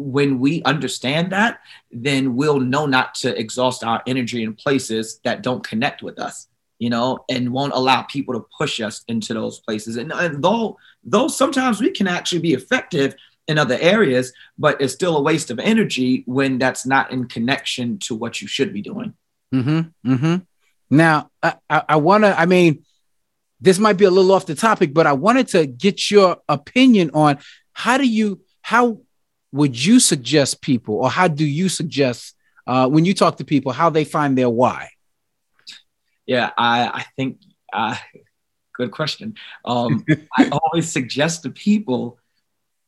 when 0.00 0.38
we 0.38 0.62
understand 0.62 1.32
that, 1.32 1.60
then 1.90 2.34
we'll 2.34 2.60
know 2.60 2.86
not 2.86 3.14
to 3.16 3.38
exhaust 3.38 3.84
our 3.84 4.02
energy 4.06 4.42
in 4.42 4.54
places 4.54 5.20
that 5.24 5.42
don't 5.42 5.62
connect 5.66 6.02
with 6.02 6.18
us, 6.18 6.48
you 6.78 6.90
know, 6.90 7.24
and 7.28 7.52
won't 7.52 7.74
allow 7.74 8.02
people 8.02 8.34
to 8.34 8.46
push 8.56 8.80
us 8.80 9.04
into 9.08 9.34
those 9.34 9.60
places. 9.60 9.96
And, 9.96 10.12
and 10.12 10.42
though, 10.42 10.78
though 11.04 11.28
sometimes 11.28 11.80
we 11.80 11.90
can 11.90 12.08
actually 12.08 12.40
be 12.40 12.54
effective 12.54 13.14
in 13.46 13.58
other 13.58 13.78
areas, 13.80 14.32
but 14.58 14.80
it's 14.80 14.92
still 14.92 15.16
a 15.16 15.22
waste 15.22 15.50
of 15.50 15.58
energy 15.58 16.22
when 16.26 16.58
that's 16.58 16.86
not 16.86 17.10
in 17.10 17.26
connection 17.26 17.98
to 17.98 18.14
what 18.14 18.40
you 18.40 18.48
should 18.48 18.72
be 18.72 18.82
doing. 18.82 19.14
Mm-hmm. 19.52 20.12
Mm-hmm. 20.12 20.36
Now, 20.90 21.30
I, 21.42 21.54
I, 21.68 21.82
I 21.90 21.96
want 21.96 22.24
to, 22.24 22.38
I 22.38 22.46
mean, 22.46 22.84
this 23.60 23.78
might 23.78 23.98
be 23.98 24.04
a 24.04 24.10
little 24.10 24.32
off 24.32 24.46
the 24.46 24.54
topic, 24.54 24.94
but 24.94 25.06
I 25.06 25.12
wanted 25.12 25.48
to 25.48 25.66
get 25.66 26.10
your 26.10 26.38
opinion 26.48 27.10
on 27.12 27.38
how 27.72 27.98
do 27.98 28.06
you, 28.06 28.40
how 28.62 29.00
would 29.52 29.84
you 29.84 30.00
suggest 30.00 30.62
people, 30.62 30.96
or 30.96 31.10
how 31.10 31.28
do 31.28 31.44
you 31.44 31.68
suggest 31.68 32.36
uh, 32.66 32.88
when 32.88 33.04
you 33.04 33.14
talk 33.14 33.36
to 33.38 33.44
people 33.44 33.72
how 33.72 33.90
they 33.90 34.04
find 34.04 34.36
their 34.36 34.50
why? 34.50 34.90
Yeah, 36.26 36.50
I, 36.56 36.86
I 36.88 37.06
think 37.16 37.40
uh, 37.72 37.96
good 38.74 38.90
question. 38.92 39.34
Um, 39.64 40.04
I 40.38 40.48
always 40.50 40.90
suggest 40.90 41.42
to 41.42 41.50
people, 41.50 42.18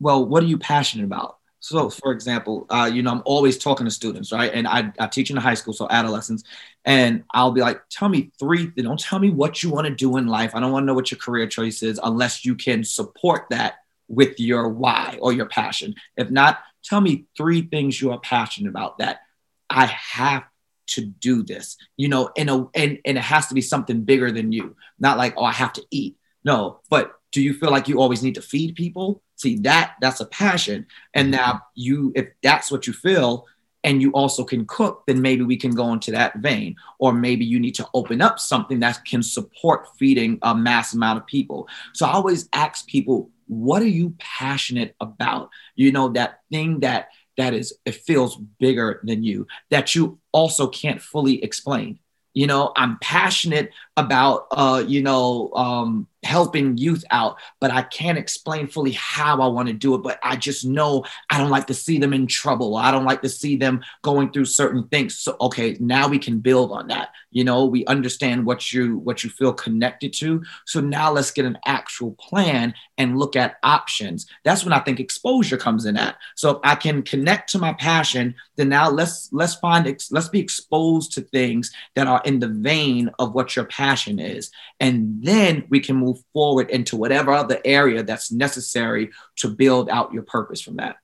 well, 0.00 0.24
what 0.24 0.42
are 0.42 0.46
you 0.46 0.58
passionate 0.58 1.04
about? 1.04 1.38
So, 1.58 1.90
for 1.90 2.10
example, 2.10 2.66
uh, 2.70 2.90
you 2.92 3.04
know, 3.04 3.12
I'm 3.12 3.22
always 3.24 3.56
talking 3.56 3.84
to 3.84 3.90
students, 3.90 4.32
right? 4.32 4.50
And 4.52 4.66
I, 4.66 4.92
I 4.98 5.06
teach 5.06 5.30
in 5.30 5.36
the 5.36 5.40
high 5.40 5.54
school, 5.54 5.72
so 5.72 5.86
adolescents, 5.88 6.42
and 6.84 7.22
I'll 7.32 7.52
be 7.52 7.60
like, 7.60 7.80
tell 7.88 8.08
me 8.08 8.32
three, 8.36 8.66
don't 8.76 8.98
tell 8.98 9.20
me 9.20 9.30
what 9.30 9.62
you 9.62 9.70
want 9.70 9.86
to 9.86 9.94
do 9.94 10.16
in 10.16 10.26
life. 10.26 10.56
I 10.56 10.60
don't 10.60 10.72
want 10.72 10.82
to 10.82 10.86
know 10.86 10.94
what 10.94 11.12
your 11.12 11.18
career 11.18 11.46
choice 11.46 11.84
is 11.84 12.00
unless 12.02 12.44
you 12.44 12.56
can 12.56 12.82
support 12.82 13.46
that 13.50 13.74
with 14.12 14.38
your 14.38 14.68
why 14.68 15.18
or 15.20 15.32
your 15.32 15.46
passion. 15.46 15.94
If 16.16 16.30
not, 16.30 16.60
tell 16.84 17.00
me 17.00 17.24
three 17.36 17.62
things 17.62 18.00
you 18.00 18.12
are 18.12 18.20
passionate 18.20 18.68
about 18.68 18.98
that 18.98 19.20
I 19.68 19.86
have 19.86 20.44
to 20.88 21.06
do 21.06 21.42
this, 21.42 21.78
you 21.96 22.08
know, 22.08 22.30
in 22.36 22.48
a, 22.48 22.58
and, 22.74 22.98
and 23.04 23.16
it 23.18 23.22
has 23.22 23.46
to 23.48 23.54
be 23.54 23.62
something 23.62 24.02
bigger 24.02 24.30
than 24.30 24.52
you, 24.52 24.76
not 24.98 25.16
like, 25.16 25.34
oh, 25.36 25.44
I 25.44 25.52
have 25.52 25.72
to 25.74 25.82
eat. 25.90 26.16
No, 26.44 26.80
but 26.90 27.12
do 27.30 27.40
you 27.40 27.54
feel 27.54 27.70
like 27.70 27.88
you 27.88 28.00
always 28.00 28.22
need 28.22 28.34
to 28.34 28.42
feed 28.42 28.74
people? 28.74 29.22
See 29.36 29.56
that 29.60 29.94
that's 30.00 30.20
a 30.20 30.26
passion. 30.26 30.86
And 31.14 31.30
now 31.30 31.62
you, 31.74 32.12
if 32.14 32.28
that's 32.42 32.70
what 32.70 32.86
you 32.86 32.92
feel, 32.92 33.46
and 33.84 34.00
you 34.00 34.12
also 34.12 34.44
can 34.44 34.64
cook, 34.66 35.02
then 35.06 35.20
maybe 35.20 35.42
we 35.42 35.56
can 35.56 35.72
go 35.72 35.92
into 35.92 36.12
that 36.12 36.38
vein. 36.38 36.76
Or 37.00 37.12
maybe 37.12 37.44
you 37.44 37.58
need 37.58 37.74
to 37.76 37.88
open 37.94 38.22
up 38.22 38.38
something 38.38 38.78
that 38.80 39.04
can 39.04 39.24
support 39.24 39.88
feeding 39.98 40.38
a 40.42 40.54
mass 40.54 40.94
amount 40.94 41.18
of 41.18 41.26
people. 41.26 41.66
So 41.92 42.06
I 42.06 42.12
always 42.12 42.48
ask 42.52 42.86
people, 42.86 43.30
what 43.46 43.82
are 43.82 43.86
you 43.88 44.14
passionate 44.18 44.94
about? 45.00 45.50
You 45.74 45.92
know 45.92 46.08
that 46.10 46.40
thing 46.50 46.80
that 46.80 47.08
that 47.36 47.54
is 47.54 47.74
it 47.84 47.94
feels 47.94 48.36
bigger 48.36 49.00
than 49.04 49.22
you 49.22 49.46
that 49.70 49.94
you 49.94 50.18
also 50.32 50.66
can't 50.68 51.00
fully 51.00 51.42
explain. 51.42 51.98
You 52.34 52.46
know 52.46 52.72
i'm 52.76 52.98
passionate 53.02 53.70
about 53.96 54.46
uh 54.52 54.82
you 54.86 55.02
know 55.02 55.52
um 55.54 56.08
helping 56.22 56.76
youth 56.76 57.04
out, 57.10 57.38
but 57.60 57.70
I 57.70 57.82
can't 57.82 58.18
explain 58.18 58.66
fully 58.66 58.92
how 58.92 59.40
I 59.40 59.46
want 59.48 59.68
to 59.68 59.74
do 59.74 59.94
it. 59.94 60.02
But 60.02 60.18
I 60.22 60.36
just 60.36 60.64
know 60.64 61.04
I 61.30 61.38
don't 61.38 61.50
like 61.50 61.66
to 61.66 61.74
see 61.74 61.98
them 61.98 62.12
in 62.12 62.26
trouble. 62.26 62.76
I 62.76 62.90
don't 62.90 63.04
like 63.04 63.22
to 63.22 63.28
see 63.28 63.56
them 63.56 63.82
going 64.02 64.32
through 64.32 64.44
certain 64.46 64.86
things. 64.88 65.18
So 65.18 65.36
okay, 65.40 65.76
now 65.80 66.08
we 66.08 66.18
can 66.18 66.38
build 66.38 66.72
on 66.72 66.88
that. 66.88 67.10
You 67.30 67.44
know, 67.44 67.64
we 67.64 67.84
understand 67.86 68.46
what 68.46 68.72
you 68.72 68.98
what 68.98 69.24
you 69.24 69.30
feel 69.30 69.52
connected 69.52 70.12
to. 70.14 70.42
So 70.66 70.80
now 70.80 71.10
let's 71.12 71.30
get 71.30 71.44
an 71.44 71.58
actual 71.64 72.12
plan 72.12 72.74
and 72.98 73.18
look 73.18 73.36
at 73.36 73.56
options. 73.62 74.26
That's 74.44 74.64
when 74.64 74.72
I 74.72 74.80
think 74.80 75.00
exposure 75.00 75.56
comes 75.56 75.86
in 75.86 75.96
at. 75.96 76.16
So 76.36 76.50
if 76.50 76.58
I 76.62 76.74
can 76.74 77.02
connect 77.02 77.50
to 77.50 77.58
my 77.58 77.72
passion, 77.72 78.34
then 78.56 78.68
now 78.68 78.90
let's 78.90 79.28
let's 79.32 79.54
find 79.56 79.86
let's 80.10 80.28
be 80.28 80.40
exposed 80.40 81.12
to 81.12 81.20
things 81.22 81.72
that 81.94 82.06
are 82.06 82.22
in 82.24 82.38
the 82.38 82.48
vein 82.48 83.10
of 83.18 83.34
what 83.34 83.56
your 83.56 83.64
passion 83.64 84.18
is. 84.18 84.50
And 84.78 85.24
then 85.24 85.64
we 85.68 85.80
can 85.80 85.96
move 85.96 86.11
move 86.12 86.22
forward 86.32 86.70
into 86.70 86.96
whatever 86.96 87.32
other 87.32 87.60
area 87.64 88.02
that's 88.02 88.30
necessary 88.32 89.10
to 89.36 89.48
build 89.48 89.88
out 89.88 90.12
your 90.12 90.22
purpose 90.22 90.60
from 90.60 90.76
that. 90.76 90.96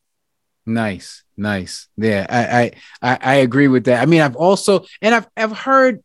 Nice, 0.67 1.23
nice. 1.37 1.89
Yeah, 1.97 2.27
I 2.29 2.73
I 3.01 3.19
I 3.21 3.35
agree 3.37 3.69
with 3.69 3.85
that. 3.85 4.03
I 4.03 4.07
mean, 4.07 4.21
I've 4.21 4.37
also 4.37 4.85
and 5.01 5.15
I've 5.15 5.29
I've 5.37 5.57
heard 5.57 6.03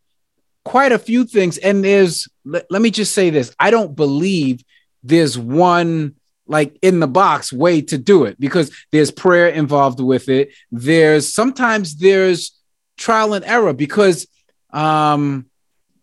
quite 0.64 0.94
a 0.94 1.00
few 1.00 1.26
things, 1.26 1.58
and 1.58 1.84
there's 1.84 2.30
let, 2.46 2.66
let 2.70 2.82
me 2.82 2.90
just 2.90 3.14
say 3.14 3.30
this: 3.30 3.54
I 3.60 3.72
don't 3.72 3.96
believe 3.96 4.64
there's 5.04 5.38
one 5.38 6.16
like 6.48 6.78
in 6.82 7.00
the 7.00 7.08
box 7.08 7.52
way 7.52 7.82
to 7.82 7.98
do 7.98 8.26
it 8.26 8.40
because 8.40 8.72
there's 8.92 9.12
prayer 9.12 9.48
involved 9.48 10.00
with 10.00 10.30
it. 10.30 10.54
There's 10.72 11.34
sometimes 11.34 11.98
there's 11.98 12.58
trial 12.98 13.34
and 13.34 13.44
error 13.44 13.74
because 13.74 14.28
um 14.72 15.46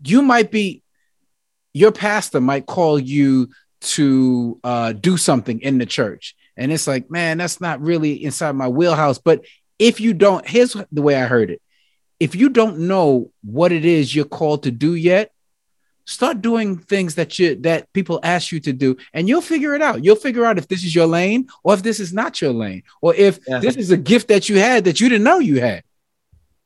you 0.02 0.22
might 0.22 0.50
be 0.50 0.82
your 1.72 1.92
pastor 1.92 2.40
might 2.40 2.66
call 2.66 2.98
you 2.98 3.50
to 3.80 4.58
uh, 4.64 4.92
do 4.92 5.16
something 5.16 5.60
in 5.60 5.78
the 5.78 5.86
church. 5.86 6.34
And 6.56 6.70
it's 6.70 6.86
like, 6.86 7.10
man, 7.10 7.38
that's 7.38 7.60
not 7.60 7.80
really 7.80 8.22
inside 8.22 8.52
my 8.52 8.68
wheelhouse. 8.68 9.18
But 9.18 9.44
if 9.78 10.00
you 10.00 10.12
don't, 10.12 10.46
here's 10.46 10.76
the 10.92 11.02
way 11.02 11.16
I 11.16 11.26
heard 11.26 11.50
it 11.50 11.62
if 12.20 12.34
you 12.34 12.50
don't 12.50 12.80
know 12.80 13.32
what 13.42 13.72
it 13.72 13.86
is 13.86 14.14
you're 14.14 14.26
called 14.26 14.64
to 14.64 14.70
do 14.70 14.94
yet, 14.94 15.32
start 16.04 16.42
doing 16.42 16.76
things 16.76 17.14
that 17.14 17.38
you 17.38 17.56
that 17.56 17.90
people 17.92 18.20
ask 18.22 18.52
you 18.52 18.60
to 18.60 18.72
do 18.72 18.96
and 19.14 19.28
you'll 19.28 19.40
figure 19.40 19.74
it 19.74 19.82
out 19.82 20.02
you'll 20.04 20.16
figure 20.16 20.44
out 20.44 20.58
if 20.58 20.66
this 20.66 20.82
is 20.82 20.92
your 20.92 21.06
lane 21.06 21.46
or 21.62 21.72
if 21.74 21.82
this 21.82 22.00
is 22.00 22.12
not 22.12 22.40
your 22.40 22.52
lane 22.52 22.82
or 23.00 23.14
if 23.14 23.38
yeah. 23.46 23.60
this 23.60 23.76
is 23.76 23.92
a 23.92 23.96
gift 23.96 24.26
that 24.28 24.48
you 24.48 24.58
had 24.58 24.84
that 24.84 25.00
you 25.00 25.08
didn't 25.08 25.22
know 25.22 25.38
you 25.38 25.60
had 25.60 25.84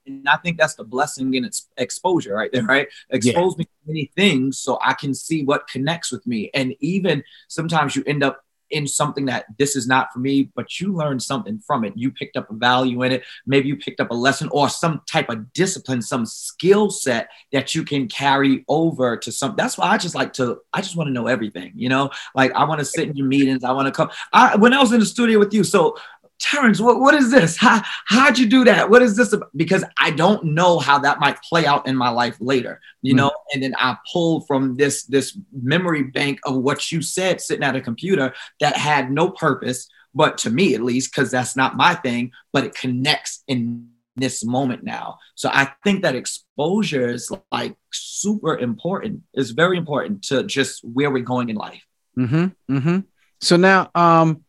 and 0.06 0.28
I 0.28 0.36
think 0.36 0.58
that's 0.58 0.74
the 0.74 0.84
blessing 0.84 1.34
in 1.34 1.44
its 1.44 1.68
exposure 1.76 2.34
right 2.34 2.50
there, 2.52 2.64
right? 2.64 2.88
Expose 3.10 3.54
yeah. 3.54 3.58
me 3.58 3.64
to 3.64 3.70
many 3.86 4.12
things 4.16 4.58
so 4.58 4.78
I 4.82 4.94
can 4.94 5.14
see 5.14 5.44
what 5.44 5.68
connects 5.68 6.12
with 6.12 6.26
me. 6.26 6.50
And 6.54 6.74
even 6.80 7.24
sometimes 7.48 7.96
you 7.96 8.04
end 8.06 8.22
up 8.22 8.44
in 8.70 8.88
something 8.88 9.26
that 9.26 9.44
this 9.58 9.76
is 9.76 9.86
not 9.86 10.12
for 10.12 10.18
me, 10.18 10.50
but 10.56 10.80
you 10.80 10.92
learned 10.92 11.22
something 11.22 11.58
from 11.60 11.84
it. 11.84 11.92
You 11.96 12.10
picked 12.10 12.36
up 12.36 12.50
a 12.50 12.54
value 12.54 13.02
in 13.02 13.12
it. 13.12 13.22
Maybe 13.46 13.68
you 13.68 13.76
picked 13.76 14.00
up 14.00 14.10
a 14.10 14.14
lesson 14.14 14.48
or 14.50 14.68
some 14.68 15.02
type 15.06 15.28
of 15.28 15.52
discipline, 15.52 16.02
some 16.02 16.26
skill 16.26 16.90
set 16.90 17.28
that 17.52 17.74
you 17.74 17.84
can 17.84 18.08
carry 18.08 18.64
over 18.68 19.16
to 19.18 19.30
some. 19.30 19.54
That's 19.56 19.78
why 19.78 19.86
I 19.86 19.98
just 19.98 20.14
like 20.14 20.32
to, 20.34 20.60
I 20.72 20.80
just 20.80 20.96
want 20.96 21.08
to 21.08 21.12
know 21.12 21.26
everything, 21.26 21.72
you 21.76 21.88
know? 21.88 22.10
Like 22.34 22.52
I 22.52 22.64
want 22.64 22.80
to 22.80 22.84
sit 22.84 23.08
in 23.08 23.16
your 23.16 23.26
meetings. 23.28 23.64
I 23.64 23.72
want 23.72 23.86
to 23.86 23.92
come. 23.92 24.10
I, 24.32 24.56
when 24.56 24.72
I 24.72 24.80
was 24.80 24.92
in 24.92 25.00
the 25.00 25.06
studio 25.06 25.38
with 25.38 25.54
you, 25.54 25.62
so 25.62 25.96
Terrence, 26.44 26.78
what, 26.78 27.00
what 27.00 27.14
is 27.14 27.30
this? 27.30 27.56
How, 27.56 27.82
how'd 28.04 28.38
you 28.38 28.46
do 28.46 28.64
that? 28.64 28.90
What 28.90 29.00
is 29.00 29.16
this? 29.16 29.32
About? 29.32 29.48
Because 29.56 29.82
I 29.98 30.10
don't 30.10 30.44
know 30.44 30.78
how 30.78 30.98
that 30.98 31.18
might 31.18 31.42
play 31.42 31.64
out 31.64 31.86
in 31.86 31.96
my 31.96 32.10
life 32.10 32.36
later, 32.38 32.82
you 33.00 33.12
mm-hmm. 33.12 33.18
know? 33.18 33.32
And 33.54 33.62
then 33.62 33.74
I 33.78 33.96
pulled 34.12 34.46
from 34.46 34.76
this, 34.76 35.04
this 35.04 35.38
memory 35.52 36.02
bank 36.02 36.40
of 36.44 36.56
what 36.56 36.92
you 36.92 37.00
said 37.00 37.40
sitting 37.40 37.64
at 37.64 37.76
a 37.76 37.80
computer 37.80 38.34
that 38.60 38.76
had 38.76 39.10
no 39.10 39.30
purpose, 39.30 39.88
but 40.14 40.36
to 40.38 40.50
me 40.50 40.74
at 40.74 40.82
least, 40.82 41.10
because 41.10 41.30
that's 41.30 41.56
not 41.56 41.76
my 41.76 41.94
thing, 41.94 42.32
but 42.52 42.64
it 42.64 42.74
connects 42.74 43.42
in 43.48 43.88
this 44.16 44.44
moment 44.44 44.84
now. 44.84 45.18
So 45.34 45.48
I 45.50 45.72
think 45.82 46.02
that 46.02 46.14
exposure 46.14 47.08
is 47.08 47.32
like 47.50 47.74
super 47.90 48.58
important. 48.58 49.22
It's 49.32 49.50
very 49.50 49.78
important 49.78 50.24
to 50.24 50.44
just 50.44 50.84
where 50.84 51.10
we're 51.10 51.24
going 51.24 51.48
in 51.48 51.56
life. 51.56 51.84
Mm-hmm. 52.18 52.76
Mm-hmm. 52.76 52.98
So 53.40 53.56
now, 53.56 53.90
um, 53.94 54.44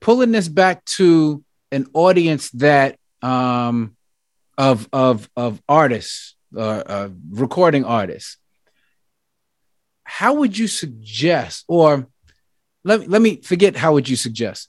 pulling 0.00 0.32
this 0.32 0.48
back 0.48 0.84
to 0.86 1.44
an 1.70 1.86
audience 1.92 2.50
that 2.50 2.98
um, 3.22 3.96
of 4.58 4.88
of 4.92 5.28
of 5.36 5.62
artists, 5.68 6.36
uh, 6.56 6.60
uh, 6.60 7.08
recording 7.30 7.84
artists. 7.84 8.36
How 10.04 10.34
would 10.34 10.58
you 10.58 10.66
suggest, 10.66 11.64
or 11.68 12.08
let 12.84 13.00
me 13.00 13.06
let 13.06 13.22
me 13.22 13.40
forget 13.42 13.76
how 13.76 13.92
would 13.92 14.08
you 14.08 14.16
suggest? 14.16 14.68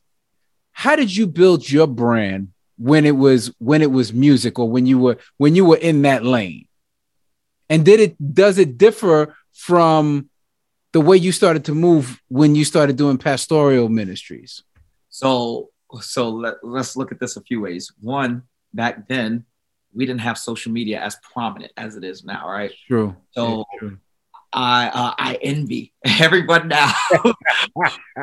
How 0.72 0.96
did 0.96 1.16
you 1.16 1.28
build 1.28 1.70
your 1.70 1.88
brand 1.88 2.50
when 2.78 3.06
it 3.06 3.16
was 3.16 3.54
when 3.58 3.82
it 3.82 3.92
was 3.92 4.14
music 4.14 4.60
or 4.60 4.70
when 4.70 4.86
you 4.86 5.00
were 5.00 5.18
when 5.38 5.56
you 5.56 5.66
were 5.66 5.78
in 5.78 6.04
that 6.04 6.24
lane? 6.24 6.68
And 7.70 7.86
did 7.86 8.00
it 8.00 8.34
does 8.34 8.58
it 8.58 8.78
differ 8.78 9.36
from 9.54 10.30
the 10.92 11.02
way 11.02 11.18
you 11.18 11.32
started 11.32 11.66
to 11.66 11.74
move 11.74 12.22
when 12.28 12.54
you 12.54 12.66
started 12.66 12.98
doing 12.98 13.18
pastoral 13.18 13.90
ministries? 13.90 14.64
So 15.12 15.70
so 16.00 16.30
let, 16.30 16.56
let's 16.64 16.96
look 16.96 17.12
at 17.12 17.20
this 17.20 17.38
a 17.38 17.42
few 17.42 17.62
ways. 17.62 17.92
One, 18.00 18.44
back 18.74 19.08
then 19.08 19.46
we 19.94 20.06
didn't 20.06 20.22
have 20.22 20.38
social 20.38 20.72
media 20.72 21.02
as 21.02 21.18
prominent 21.34 21.74
as 21.78 21.96
it 21.96 22.04
is 22.04 22.24
now, 22.24 22.50
right? 22.50 22.72
True. 22.88 23.16
So 23.32 23.66
true. 23.78 23.98
I 24.54 24.88
uh, 24.88 25.14
I 25.18 25.38
envy 25.42 25.94
everyone 26.06 26.68
now. 26.68 26.94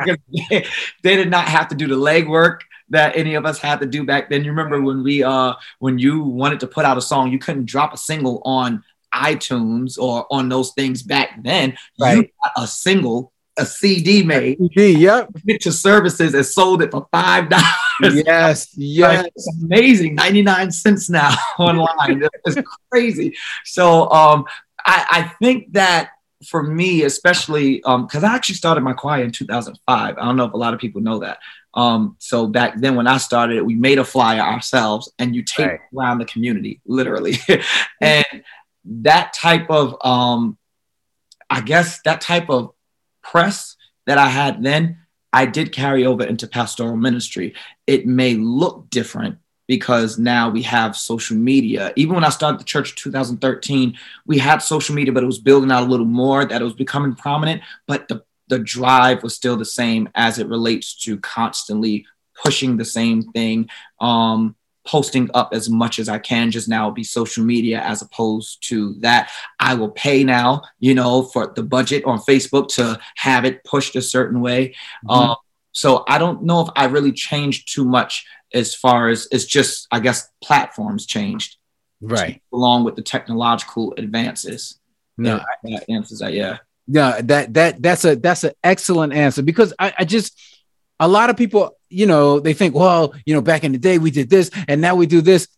they, 0.04 0.66
they 1.02 1.16
did 1.16 1.30
not 1.30 1.46
have 1.46 1.68
to 1.68 1.74
do 1.74 1.86
the 1.86 1.94
legwork 1.94 2.60
that 2.90 3.16
any 3.16 3.34
of 3.34 3.44
us 3.44 3.58
had 3.58 3.80
to 3.80 3.86
do 3.86 4.04
back 4.04 4.30
then. 4.30 4.44
You 4.44 4.50
remember 4.50 4.80
when 4.80 5.02
we 5.02 5.22
uh 5.22 5.54
when 5.78 5.98
you 5.98 6.22
wanted 6.22 6.60
to 6.60 6.66
put 6.66 6.84
out 6.84 6.98
a 6.98 7.02
song, 7.02 7.30
you 7.30 7.38
couldn't 7.38 7.66
drop 7.66 7.92
a 7.92 7.98
single 7.98 8.42
on 8.44 8.82
iTunes 9.14 9.98
or 9.98 10.26
on 10.30 10.48
those 10.48 10.72
things 10.72 11.02
back 11.02 11.42
then. 11.42 11.76
Right. 11.98 12.16
You 12.18 12.22
got 12.22 12.62
a 12.62 12.66
single, 12.66 13.32
a 13.58 13.66
CD 13.66 14.22
made. 14.22 14.58
CD, 14.58 14.98
yep. 14.98 15.28
To 15.60 15.72
services 15.72 16.34
and 16.34 16.46
sold 16.46 16.82
it 16.82 16.90
for 16.90 17.06
five 17.10 17.48
dollars. 17.48 18.22
Yes, 18.24 18.72
yes. 18.76 19.24
Like, 19.24 19.32
amazing. 19.64 20.14
99 20.14 20.70
cents 20.70 21.10
now 21.10 21.34
online. 21.58 22.22
it's 22.44 22.68
crazy. 22.90 23.36
So 23.64 24.10
um 24.10 24.44
I, 24.86 25.06
I 25.10 25.22
think 25.42 25.72
that 25.72 26.10
for 26.46 26.62
me, 26.62 27.02
especially 27.02 27.76
because 27.76 28.22
um, 28.22 28.24
I 28.24 28.34
actually 28.34 28.54
started 28.54 28.82
my 28.82 28.92
choir 28.92 29.24
in 29.24 29.32
2005. 29.32 30.16
I 30.16 30.24
don't 30.24 30.36
know 30.36 30.44
if 30.44 30.52
a 30.52 30.56
lot 30.56 30.72
of 30.72 30.80
people 30.80 31.00
know 31.00 31.18
that. 31.18 31.38
Um, 31.74 32.16
so 32.18 32.46
back 32.46 32.76
then 32.76 32.94
when 32.94 33.06
I 33.06 33.18
started, 33.18 33.62
we 33.62 33.74
made 33.74 33.98
a 33.98 34.04
flyer 34.04 34.40
ourselves 34.40 35.12
and 35.18 35.34
you 35.34 35.42
tape 35.42 35.66
right. 35.66 35.80
around 35.96 36.18
the 36.18 36.24
community, 36.24 36.80
literally. 36.86 37.34
and 38.00 38.24
that 38.84 39.32
type 39.32 39.68
of, 39.68 39.96
um, 40.04 40.56
I 41.50 41.60
guess 41.60 42.00
that 42.04 42.20
type 42.20 42.50
of 42.50 42.72
press 43.30 43.76
that 44.06 44.18
I 44.18 44.28
had 44.28 44.62
then, 44.62 44.98
I 45.32 45.46
did 45.46 45.72
carry 45.72 46.06
over 46.06 46.24
into 46.24 46.46
pastoral 46.46 46.96
ministry. 46.96 47.54
It 47.86 48.06
may 48.06 48.34
look 48.34 48.88
different 48.90 49.38
because 49.66 50.18
now 50.18 50.48
we 50.48 50.62
have 50.62 50.96
social 50.96 51.36
media. 51.36 51.92
Even 51.96 52.14
when 52.14 52.24
I 52.24 52.30
started 52.30 52.58
the 52.58 52.64
church 52.64 52.90
in 52.90 52.96
2013, 52.96 53.96
we 54.26 54.38
had 54.38 54.58
social 54.58 54.94
media, 54.94 55.12
but 55.12 55.22
it 55.22 55.26
was 55.26 55.38
building 55.38 55.70
out 55.70 55.82
a 55.82 55.90
little 55.90 56.06
more, 56.06 56.46
that 56.46 56.60
it 56.60 56.64
was 56.64 56.72
becoming 56.72 57.14
prominent. 57.14 57.62
But 57.86 58.08
the 58.08 58.24
the 58.48 58.58
drive 58.58 59.22
was 59.22 59.34
still 59.34 59.56
the 59.56 59.64
same 59.64 60.08
as 60.14 60.38
it 60.38 60.48
relates 60.48 60.94
to 60.94 61.18
constantly 61.18 62.06
pushing 62.42 62.76
the 62.76 62.84
same 62.84 63.22
thing 63.32 63.68
um, 64.00 64.56
posting 64.88 65.30
up 65.34 65.50
as 65.52 65.68
much 65.68 65.98
as 65.98 66.08
i 66.08 66.18
can 66.18 66.50
just 66.50 66.68
now 66.68 66.90
be 66.90 67.04
social 67.04 67.44
media 67.44 67.80
as 67.82 68.02
opposed 68.02 68.66
to 68.68 68.94
that. 69.00 69.30
I 69.60 69.74
will 69.74 69.90
pay 69.90 70.24
now 70.24 70.62
you 70.80 70.94
know 70.94 71.22
for 71.22 71.52
the 71.54 71.62
budget 71.62 72.04
on 72.04 72.18
facebook 72.18 72.68
to 72.76 72.98
have 73.16 73.44
it 73.44 73.62
pushed 73.64 73.94
a 73.96 74.02
certain 74.02 74.40
way. 74.40 74.68
Mm-hmm. 74.68 75.10
um, 75.10 75.36
so 75.72 76.04
i 76.08 76.18
don't 76.18 76.42
know 76.42 76.62
if 76.62 76.68
i 76.74 76.86
really 76.86 77.12
changed 77.12 77.72
too 77.72 77.84
much 77.84 78.26
as 78.54 78.74
far 78.74 79.08
as 79.08 79.28
it's 79.30 79.44
just 79.44 79.86
i 79.92 80.00
guess 80.00 80.28
platforms 80.42 81.06
changed. 81.06 81.58
Right. 82.00 82.42
Along 82.52 82.84
with 82.84 82.96
the 82.96 83.02
technological 83.02 83.94
advances. 83.96 84.78
No. 85.16 85.40
That 85.64 85.84
answers 85.88 86.20
that 86.20 86.32
yeah. 86.32 86.58
Yeah, 86.86 87.20
that 87.22 87.52
that 87.54 87.82
that's 87.82 88.04
a 88.06 88.16
that's 88.16 88.44
an 88.44 88.52
excellent 88.64 89.12
answer 89.12 89.42
because 89.42 89.74
I, 89.78 89.92
I 89.98 90.04
just 90.06 90.40
a 91.00 91.08
lot 91.08 91.30
of 91.30 91.36
people, 91.36 91.76
you 91.88 92.06
know, 92.06 92.40
they 92.40 92.54
think, 92.54 92.74
well, 92.74 93.14
you 93.24 93.34
know, 93.34 93.40
back 93.40 93.64
in 93.64 93.72
the 93.72 93.78
day 93.78 93.98
we 93.98 94.10
did 94.10 94.30
this 94.30 94.50
and 94.66 94.80
now 94.80 94.94
we 94.94 95.06
do 95.06 95.20
this. 95.20 95.48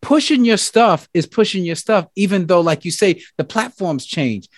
Pushing 0.00 0.44
your 0.44 0.56
stuff 0.56 1.08
is 1.14 1.26
pushing 1.26 1.64
your 1.64 1.76
stuff, 1.76 2.06
even 2.16 2.46
though, 2.46 2.60
like 2.60 2.84
you 2.84 2.90
say, 2.90 3.22
the 3.36 3.44
platforms 3.44 4.04
change. 4.04 4.48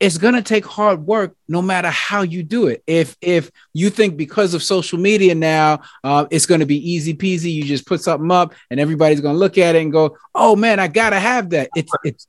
It's 0.00 0.18
gonna 0.18 0.42
take 0.42 0.66
hard 0.66 1.06
work, 1.06 1.34
no 1.48 1.62
matter 1.62 1.88
how 1.88 2.22
you 2.22 2.42
do 2.42 2.66
it. 2.66 2.82
If 2.86 3.16
if 3.22 3.50
you 3.72 3.88
think 3.88 4.16
because 4.16 4.52
of 4.52 4.62
social 4.62 4.98
media 4.98 5.34
now, 5.34 5.80
uh, 6.04 6.26
it's 6.30 6.44
gonna 6.44 6.66
be 6.66 6.90
easy 6.92 7.14
peasy, 7.14 7.52
you 7.52 7.62
just 7.62 7.86
put 7.86 8.02
something 8.02 8.30
up 8.30 8.52
and 8.70 8.80
everybody's 8.80 9.20
gonna 9.20 9.38
look 9.38 9.56
at 9.56 9.76
it 9.76 9.82
and 9.82 9.92
go, 9.92 10.18
"Oh 10.34 10.56
man, 10.56 10.80
I 10.80 10.88
gotta 10.88 11.20
have 11.20 11.50
that." 11.50 11.70
It's 11.76 11.92
it's 12.04 12.26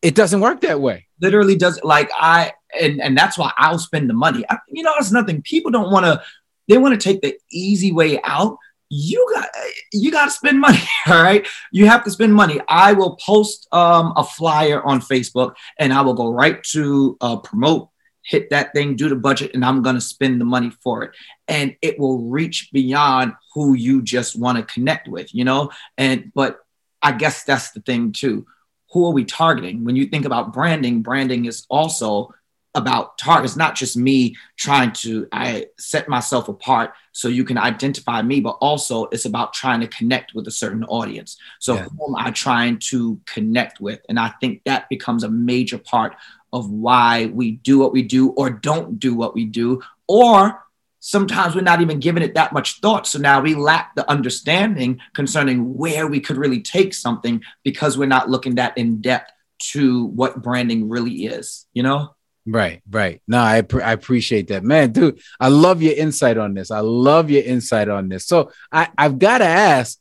it 0.00 0.14
doesn't 0.14 0.40
work 0.40 0.60
that 0.60 0.80
way 0.80 1.06
literally 1.24 1.56
does 1.56 1.80
like 1.82 2.10
I 2.14 2.52
and 2.80 3.00
and 3.00 3.16
that's 3.16 3.38
why 3.38 3.52
I'll 3.56 3.78
spend 3.78 4.08
the 4.08 4.14
money. 4.14 4.44
I, 4.48 4.58
you 4.68 4.82
know, 4.82 4.92
it's 4.98 5.12
nothing. 5.12 5.42
People 5.42 5.70
don't 5.70 5.90
want 5.90 6.06
to. 6.06 6.22
They 6.68 6.78
want 6.78 6.98
to 6.98 7.04
take 7.04 7.20
the 7.20 7.38
easy 7.50 7.92
way 7.92 8.20
out. 8.22 8.58
You 8.90 9.26
got 9.34 9.48
you 9.92 10.10
got 10.10 10.26
to 10.26 10.30
spend 10.30 10.60
money. 10.60 10.82
All 11.06 11.22
right, 11.22 11.46
you 11.72 11.86
have 11.86 12.04
to 12.04 12.10
spend 12.10 12.34
money. 12.34 12.60
I 12.68 12.92
will 12.92 13.16
post 13.16 13.68
um, 13.72 14.12
a 14.16 14.24
flyer 14.24 14.82
on 14.82 15.00
Facebook, 15.00 15.54
and 15.78 15.92
I 15.92 16.02
will 16.02 16.14
go 16.14 16.30
right 16.30 16.62
to 16.72 17.16
uh, 17.20 17.36
promote. 17.36 17.90
Hit 18.26 18.48
that 18.50 18.72
thing, 18.72 18.96
do 18.96 19.10
the 19.10 19.16
budget, 19.16 19.50
and 19.52 19.62
I'm 19.62 19.82
gonna 19.82 20.00
spend 20.00 20.40
the 20.40 20.46
money 20.46 20.70
for 20.82 21.02
it. 21.02 21.10
And 21.46 21.76
it 21.82 21.98
will 21.98 22.22
reach 22.22 22.70
beyond 22.72 23.34
who 23.52 23.74
you 23.74 24.00
just 24.00 24.38
want 24.38 24.56
to 24.56 24.64
connect 24.64 25.08
with, 25.08 25.34
you 25.34 25.44
know. 25.44 25.70
And 25.98 26.32
but 26.34 26.60
I 27.02 27.12
guess 27.12 27.44
that's 27.44 27.72
the 27.72 27.80
thing 27.80 28.12
too 28.12 28.46
who 28.94 29.06
are 29.06 29.12
we 29.12 29.24
targeting? 29.24 29.84
When 29.84 29.96
you 29.96 30.06
think 30.06 30.24
about 30.24 30.52
branding, 30.52 31.02
branding 31.02 31.46
is 31.46 31.66
also 31.68 32.32
about 32.74 33.18
targets, 33.18 33.56
not 33.56 33.74
just 33.74 33.96
me 33.96 34.36
trying 34.56 34.92
to 34.92 35.28
I 35.32 35.66
set 35.78 36.08
myself 36.08 36.48
apart 36.48 36.92
so 37.12 37.28
you 37.28 37.44
can 37.44 37.56
identify 37.56 38.20
me, 38.22 38.40
but 38.40 38.56
also 38.60 39.06
it's 39.06 39.24
about 39.24 39.52
trying 39.52 39.80
to 39.80 39.86
connect 39.86 40.34
with 40.34 40.48
a 40.48 40.50
certain 40.50 40.84
audience. 40.84 41.36
So 41.60 41.74
yeah. 41.74 41.84
who 41.84 42.08
am 42.08 42.16
I 42.16 42.30
trying 42.32 42.78
to 42.90 43.20
connect 43.26 43.80
with? 43.80 44.00
And 44.08 44.18
I 44.18 44.32
think 44.40 44.62
that 44.64 44.88
becomes 44.88 45.22
a 45.22 45.30
major 45.30 45.78
part 45.78 46.16
of 46.52 46.70
why 46.70 47.26
we 47.26 47.52
do 47.52 47.78
what 47.78 47.92
we 47.92 48.02
do 48.02 48.30
or 48.30 48.50
don't 48.50 48.98
do 48.98 49.14
what 49.14 49.34
we 49.34 49.44
do, 49.44 49.82
or 50.08 50.64
sometimes 50.98 51.54
we're 51.54 51.60
not 51.60 51.82
even 51.82 52.00
giving 52.00 52.22
it 52.22 52.34
that 52.34 52.52
much 52.52 52.80
thought. 52.80 53.06
So 53.06 53.18
now 53.18 53.40
we 53.40 53.54
lack 53.54 53.94
the 53.94 54.10
understanding 54.10 55.00
concerning 55.14 55.74
where 55.76 56.06
we 56.06 56.18
could 56.18 56.38
really 56.38 56.62
take 56.62 56.94
something 56.94 57.42
because 57.62 57.98
we're 57.98 58.06
not 58.06 58.30
looking 58.30 58.54
that 58.54 58.76
in 58.78 59.00
depth 59.00 59.30
to 59.58 60.06
what 60.06 60.42
branding 60.42 60.88
really 60.88 61.26
is, 61.26 61.66
you 61.74 61.82
know? 61.82 62.14
Right, 62.46 62.82
right. 62.90 63.22
No, 63.26 63.38
I, 63.38 63.62
I 63.82 63.92
appreciate 63.92 64.48
that, 64.48 64.64
man, 64.64 64.92
dude. 64.92 65.20
I 65.40 65.48
love 65.48 65.82
your 65.82 65.94
insight 65.94 66.36
on 66.36 66.54
this. 66.54 66.70
I 66.70 66.80
love 66.80 67.30
your 67.30 67.42
insight 67.42 67.88
on 67.88 68.08
this. 68.08 68.26
So 68.26 68.52
I, 68.70 68.88
I've 68.98 69.18
got 69.18 69.38
to 69.38 69.46
ask, 69.46 69.98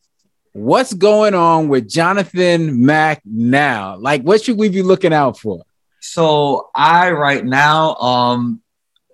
what's 0.52 0.94
going 0.94 1.34
on 1.34 1.70
with 1.70 1.90
Jonathan 1.90 2.86
Mack 2.86 3.22
now? 3.26 3.96
Like, 3.98 4.24
what 4.24 4.44
should 4.44 4.58
we 4.58 4.70
be 4.70 4.82
looking 4.82 5.14
out 5.14 5.40
for? 5.40 5.64
So 6.02 6.70
I 6.76 7.12
right 7.12 7.46
now, 7.46 7.96
um, 7.96 8.62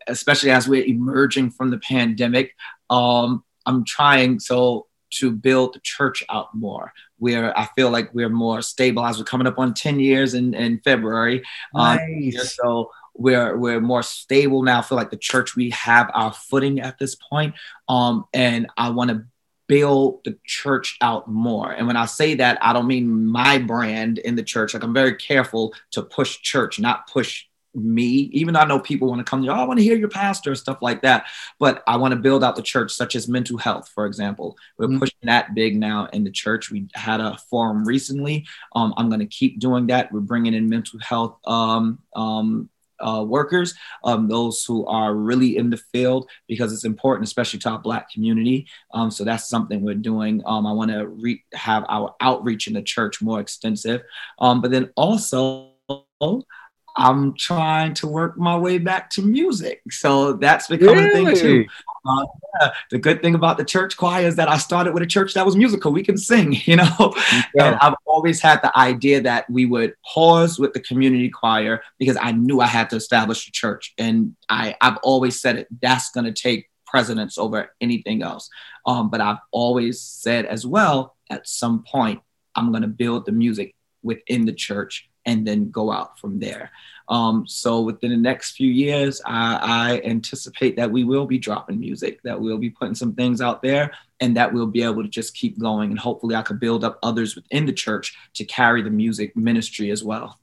especially 0.07 0.51
as 0.51 0.67
we're 0.67 0.85
emerging 0.85 1.51
from 1.51 1.69
the 1.69 1.77
pandemic. 1.77 2.55
Um, 2.89 3.43
I'm 3.65 3.85
trying 3.85 4.39
so 4.39 4.87
to 5.11 5.31
build 5.31 5.75
the 5.75 5.79
church 5.81 6.23
out 6.29 6.47
more 6.53 6.93
where 7.17 7.57
I 7.57 7.67
feel 7.75 7.89
like 7.89 8.13
we're 8.13 8.29
more 8.29 8.61
stabilized. 8.61 9.19
We're 9.19 9.25
coming 9.25 9.47
up 9.47 9.59
on 9.59 9.73
10 9.73 9.99
years 9.99 10.33
in, 10.33 10.53
in 10.53 10.79
February. 10.79 11.43
Um, 11.75 11.97
nice. 11.97 12.39
Um, 12.39 12.45
so 12.45 12.91
we're 13.19 13.58
we're 13.58 13.82
more 13.82 14.01
stable 14.01 14.63
now. 14.63 14.79
I 14.79 14.82
feel 14.82 14.97
like 14.97 15.12
the 15.12 15.17
church 15.17 15.55
we 15.55 15.69
have 15.71 16.10
our 16.13 16.34
footing 16.34 16.79
at 16.79 16.97
this 16.97 17.15
point. 17.15 17.53
Um, 17.88 18.25
and 18.34 18.67
I 18.77 18.89
want 18.89 19.12
to 19.12 19.25
build 19.67 20.21
the 20.23 20.38
church 20.45 20.97
out 21.01 21.29
more. 21.29 21.71
And 21.71 21.86
when 21.86 21.97
I 21.97 22.05
say 22.05 22.36
that, 22.36 22.58
I 22.62 22.73
don't 22.73 22.88
mean 22.88 23.27
my 23.27 23.60
brand 23.60 24.17
in 24.17 24.36
the 24.36 24.43
church. 24.43 24.73
Like 24.73 24.84
I'm 24.84 24.93
very 24.93 25.15
careful 25.15 25.73
to 25.91 26.01
push 26.01 26.41
church, 26.41 26.79
not 26.79 27.08
push 27.08 27.45
me, 27.75 28.29
even 28.34 28.53
though 28.53 28.62
I 28.62 28.65
know 28.65 28.79
people 28.79 29.10
want 29.10 29.19
to 29.19 29.29
come, 29.29 29.47
oh, 29.47 29.53
I 29.53 29.63
want 29.65 29.77
to 29.77 29.84
hear 29.84 29.97
your 29.97 30.10
pastor, 30.10 30.55
stuff 30.55 30.82
like 30.82 31.03
that. 31.03 31.27
But 31.60 31.84
I 31.86 31.97
want 31.97 32.13
to 32.13 32.19
build 32.19 32.43
out 32.43 32.55
the 32.55 32.63
church, 32.63 32.91
such 32.91 33.15
as 33.15 33.27
mental 33.27 33.58
health, 33.58 33.89
for 33.89 34.08
example. 34.08 34.58
We're 34.77 34.88
mm-hmm. 34.88 34.99
pushing 34.99 35.17
that 35.23 35.53
big 35.53 35.75
now 35.75 36.08
in 36.13 36.23
the 36.23 36.32
church. 36.32 36.71
We 36.71 36.88
had 36.95 37.19
a 37.21 37.38
forum 37.49 37.86
recently. 37.86 38.47
Um, 38.75 38.93
I'm 38.97 39.10
going 39.10 39.19
to 39.19 39.27
keep 39.27 39.60
doing 39.60 39.88
that. 39.88 40.12
We're 40.12 40.21
bringing 40.21 40.55
in 40.55 40.67
mental 40.67 40.99
health 40.99 41.38
um, 41.45 41.99
um, 42.15 42.69
uh, 43.01 43.23
workers, 43.27 43.73
um, 44.03 44.27
those 44.27 44.63
who 44.63 44.85
are 44.85 45.15
really 45.15 45.57
in 45.57 45.69
the 45.69 45.77
field, 45.77 46.29
because 46.47 46.73
it's 46.73 46.85
important, 46.85 47.27
especially 47.27 47.59
to 47.59 47.69
our 47.69 47.79
Black 47.79 48.12
community. 48.12 48.67
Um, 48.93 49.12
so 49.12 49.23
that's 49.23 49.49
something 49.49 49.81
we're 49.81 49.95
doing. 49.95 50.41
Um, 50.45 50.65
I 50.65 50.71
want 50.71 50.91
to 50.91 51.07
re- 51.07 51.43
have 51.53 51.85
our 51.89 52.15
outreach 52.21 52.67
in 52.67 52.73
the 52.73 52.81
church 52.81 53.21
more 53.21 53.39
extensive. 53.39 54.01
Um, 54.39 54.62
but 54.62 54.71
then 54.71 54.89
also, 54.95 55.71
I'm 56.95 57.33
trying 57.35 57.93
to 57.95 58.07
work 58.07 58.38
my 58.38 58.57
way 58.57 58.77
back 58.77 59.09
to 59.12 59.21
music. 59.21 59.81
So 59.89 60.33
that's 60.33 60.67
becoming 60.67 61.05
really? 61.05 61.31
a 61.31 61.35
thing 61.35 61.41
too. 61.41 61.65
Uh, 62.05 62.25
yeah. 62.62 62.71
The 62.91 62.97
good 62.97 63.21
thing 63.21 63.35
about 63.35 63.57
the 63.57 63.65
church 63.65 63.97
choir 63.97 64.25
is 64.25 64.35
that 64.35 64.49
I 64.49 64.57
started 64.57 64.93
with 64.93 65.03
a 65.03 65.07
church 65.07 65.33
that 65.33 65.45
was 65.45 65.55
musical. 65.55 65.91
We 65.91 66.03
can 66.03 66.17
sing, 66.17 66.53
you 66.63 66.77
know. 66.77 67.13
Yeah. 67.55 67.65
And 67.65 67.75
I've 67.81 67.95
always 68.05 68.41
had 68.41 68.62
the 68.62 68.77
idea 68.77 69.21
that 69.21 69.49
we 69.49 69.65
would 69.65 69.95
pause 70.05 70.59
with 70.59 70.73
the 70.73 70.79
community 70.79 71.29
choir 71.29 71.81
because 71.97 72.17
I 72.19 72.31
knew 72.31 72.62
I 72.62 72.67
had 72.67 72.89
to 72.91 72.95
establish 72.95 73.47
a 73.47 73.51
church, 73.51 73.93
and 73.97 74.35
I 74.49 74.75
I've 74.81 74.97
always 75.03 75.39
said 75.39 75.57
it. 75.57 75.67
That's 75.81 76.12
going 76.12 76.25
to 76.25 76.33
take 76.33 76.69
precedence 76.85 77.38
over 77.38 77.71
anything 77.81 78.23
else. 78.23 78.49
Um, 78.85 79.09
but 79.09 79.21
I've 79.21 79.38
always 79.51 80.01
said 80.01 80.45
as 80.45 80.65
well, 80.65 81.15
at 81.29 81.47
some 81.47 81.83
point, 81.83 82.21
I'm 82.55 82.71
going 82.71 82.81
to 82.81 82.88
build 82.88 83.25
the 83.25 83.31
music 83.31 83.75
within 84.01 84.45
the 84.45 84.53
church 84.53 85.09
and 85.25 85.45
then 85.45 85.69
go 85.69 85.91
out 85.91 86.19
from 86.19 86.39
there. 86.39 86.71
Um, 87.10 87.48
so 87.48 87.82
within 87.82 88.12
the 88.12 88.17
next 88.17 88.52
few 88.52 88.69
years, 88.69 89.19
I, 89.26 89.56
I, 89.62 90.02
anticipate 90.08 90.76
that 90.76 90.91
we 90.91 91.04
will 91.04 91.26
be 91.26 91.39
dropping 91.39 91.80
music, 91.80 92.22
that 92.22 92.39
we'll 92.39 92.60
be 92.60 92.69
putting 92.69 92.93
some 92.93 93.15
things 93.15 93.41
out 93.41 93.63
there, 93.63 93.93
and 94.19 94.38
that 94.38 94.54
we'll 94.54 94.67
be 94.67 94.84
able 94.84 95.02
to 95.02 95.10
just 95.10 95.34
keep 95.34 95.58
going. 95.58 95.89
And 95.89 96.00
hopefully, 96.00 96.36
I 96.36 96.43
could 96.43 96.60
build 96.60 96.84
up 96.84 97.00
others 97.02 97.36
within 97.36 97.65
the 97.65 97.74
church 97.74 98.15
to 98.36 98.45
carry 98.45 98.84
the 98.84 98.91
music 98.91 99.36
ministry 99.36 99.89
as 99.89 100.04
well. 100.04 100.38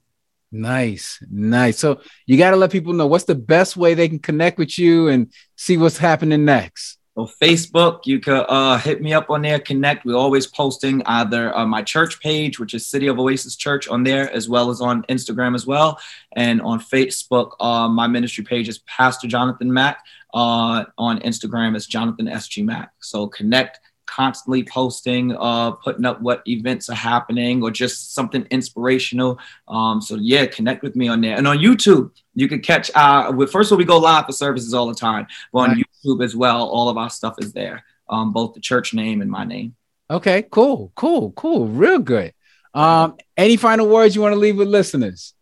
Nice, 0.51 1.23
nice. 1.29 1.77
So 1.77 2.01
you 2.25 2.37
got 2.37 2.51
to 2.51 2.57
let 2.57 2.71
people 2.71 2.93
know 2.93 3.07
what's 3.07 3.25
the 3.25 3.35
best 3.35 3.77
way 3.77 3.93
they 3.93 4.09
can 4.09 4.19
connect 4.19 4.57
with 4.57 4.77
you 4.77 5.07
and 5.07 5.31
see 5.55 5.77
what's 5.77 5.97
happening 5.97 6.43
next. 6.45 6.96
So 7.17 7.25
Facebook, 7.25 8.01
you 8.05 8.19
could 8.19 8.45
uh, 8.47 8.77
hit 8.77 9.01
me 9.01 9.11
up 9.11 9.31
on 9.31 9.41
there, 9.41 9.57
connect. 9.57 10.05
We're 10.05 10.15
always 10.15 10.45
posting 10.45 11.01
either 11.07 11.51
uh, 11.57 11.65
my 11.65 11.81
church 11.81 12.19
page, 12.19 12.59
which 12.59 12.75
is 12.75 12.85
City 12.85 13.07
of 13.07 13.17
Oasis 13.17 13.55
Church, 13.55 13.87
on 13.87 14.03
there, 14.03 14.31
as 14.31 14.47
well 14.47 14.69
as 14.69 14.81
on 14.81 15.01
Instagram 15.05 15.55
as 15.55 15.65
well. 15.65 15.99
And 16.33 16.61
on 16.61 16.79
Facebook, 16.79 17.53
uh, 17.59 17.87
my 17.87 18.05
ministry 18.05 18.43
page 18.43 18.69
is 18.69 18.77
Pastor 18.85 19.27
Jonathan 19.27 19.73
Mack. 19.73 20.05
Uh, 20.31 20.85
on 20.99 21.17
Instagram, 21.21 21.75
it's 21.75 21.87
Jonathan 21.87 22.27
SG 22.27 22.63
Mack. 22.63 22.91
So 22.99 23.25
connect, 23.25 23.79
constantly 24.05 24.63
posting, 24.63 25.35
uh, 25.39 25.71
putting 25.71 26.05
up 26.05 26.21
what 26.21 26.43
events 26.47 26.87
are 26.87 26.93
happening 26.93 27.63
or 27.63 27.71
just 27.71 28.13
something 28.13 28.45
inspirational. 28.51 29.39
Um, 29.67 30.01
so 30.01 30.17
yeah, 30.17 30.45
connect 30.45 30.83
with 30.83 30.95
me 30.95 31.07
on 31.07 31.21
there. 31.21 31.35
And 31.35 31.47
on 31.47 31.57
YouTube, 31.57 32.11
you 32.35 32.47
can 32.47 32.59
catch 32.59 32.91
uh 32.93 33.35
first 33.47 33.71
of 33.71 33.71
all, 33.71 33.77
we 33.79 33.85
go 33.85 33.97
live 33.97 34.27
for 34.27 34.33
services 34.33 34.75
all 34.75 34.85
the 34.85 34.93
time, 34.93 35.25
but 35.51 35.59
on 35.59 35.69
right. 35.69 35.86
YouTube 36.05 36.23
as 36.23 36.35
well, 36.35 36.67
all 36.67 36.89
of 36.89 36.97
our 36.97 37.09
stuff 37.09 37.35
is 37.39 37.53
there. 37.53 37.83
Um, 38.09 38.31
both 38.31 38.53
the 38.53 38.61
church 38.61 38.93
name 38.93 39.21
and 39.21 39.29
my 39.29 39.43
name. 39.43 39.75
Okay, 40.09 40.45
cool, 40.49 40.91
cool, 40.95 41.31
cool, 41.31 41.67
real 41.67 41.99
good. 41.99 42.33
Um, 42.73 43.17
any 43.35 43.57
final 43.57 43.87
words 43.87 44.15
you 44.15 44.21
want 44.21 44.33
to 44.33 44.39
leave 44.39 44.57
with 44.57 44.67
listeners? 44.67 45.33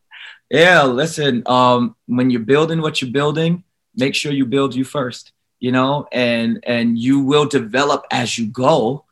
Yeah, 0.50 0.84
listen, 0.84 1.44
um, 1.46 1.96
when 2.08 2.30
you're 2.30 2.41
building 2.41 2.82
what 2.82 3.02
you're 3.02 3.12
building, 3.12 3.63
make 3.96 4.15
sure 4.15 4.32
you 4.32 4.46
build 4.46 4.74
you 4.74 4.84
first 4.84 5.32
you 5.60 5.72
know, 5.72 6.08
and 6.12 6.60
and 6.63 6.98
you 6.98 7.20
will 7.22 7.46
develop 7.46 8.06
as 8.12 8.38
you 8.38 8.48
go 8.48 9.06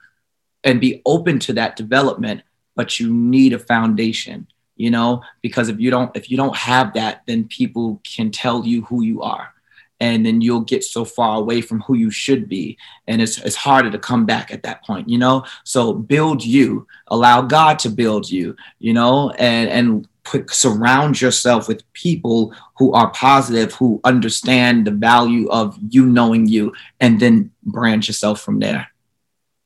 and 0.64 0.80
be 0.80 1.02
open 1.06 1.40
to 1.40 1.54
that 1.54 1.76
development, 1.76 2.42
but 2.76 3.00
you 3.00 3.14
need 3.14 3.54
a 3.54 3.60
foundation, 3.60 4.48
you 4.76 4.92
know, 4.92 5.22
because 5.42 5.70
if 5.70 5.80
you 5.80 5.90
don't 5.90 6.16
if 6.16 6.30
you 6.30 6.38
don't 6.38 6.56
have 6.56 6.94
that, 6.94 7.24
then 7.28 7.48
people 7.48 8.02
can 8.04 8.32
tell 8.32 8.66
you 8.66 8.84
who 8.84 9.04
you 9.04 9.22
are. 9.22 9.53
And 10.00 10.26
then 10.26 10.42
you'll 10.42 10.62
get 10.62 10.84
so 10.84 11.06
far 11.06 11.38
away 11.38 11.62
from 11.62 11.82
who 11.82 11.96
you 11.96 12.12
should 12.12 12.50
be. 12.50 12.78
And 13.08 13.22
it's, 13.22 13.38
it's 13.38 13.56
harder 13.56 13.90
to 13.92 14.00
come 14.00 14.26
back 14.26 14.52
at 14.52 14.64
that 14.64 14.84
point, 14.84 15.08
you 15.08 15.18
know? 15.18 15.46
So 15.64 15.94
build 15.94 16.44
you, 16.44 16.88
allow 17.08 17.42
God 17.42 17.80
to 17.80 17.90
build 17.90 18.30
you, 18.30 18.56
you 18.80 18.94
know, 18.94 19.30
and, 19.32 19.70
and 19.70 20.08
put 20.24 20.50
surround 20.52 21.20
yourself 21.22 21.68
with 21.68 21.92
people 21.94 22.54
who 22.78 22.94
are 22.94 23.12
positive 23.12 23.74
who 23.74 24.00
understand 24.04 24.88
the 24.88 24.92
value 24.92 25.50
of 25.50 25.78
you 25.90 26.06
knowing 26.06 26.48
you 26.48 26.74
and 27.00 27.20
then 27.20 27.52
branch 27.64 28.08
yourself 28.08 28.42
from 28.42 28.60
there. 28.60 28.88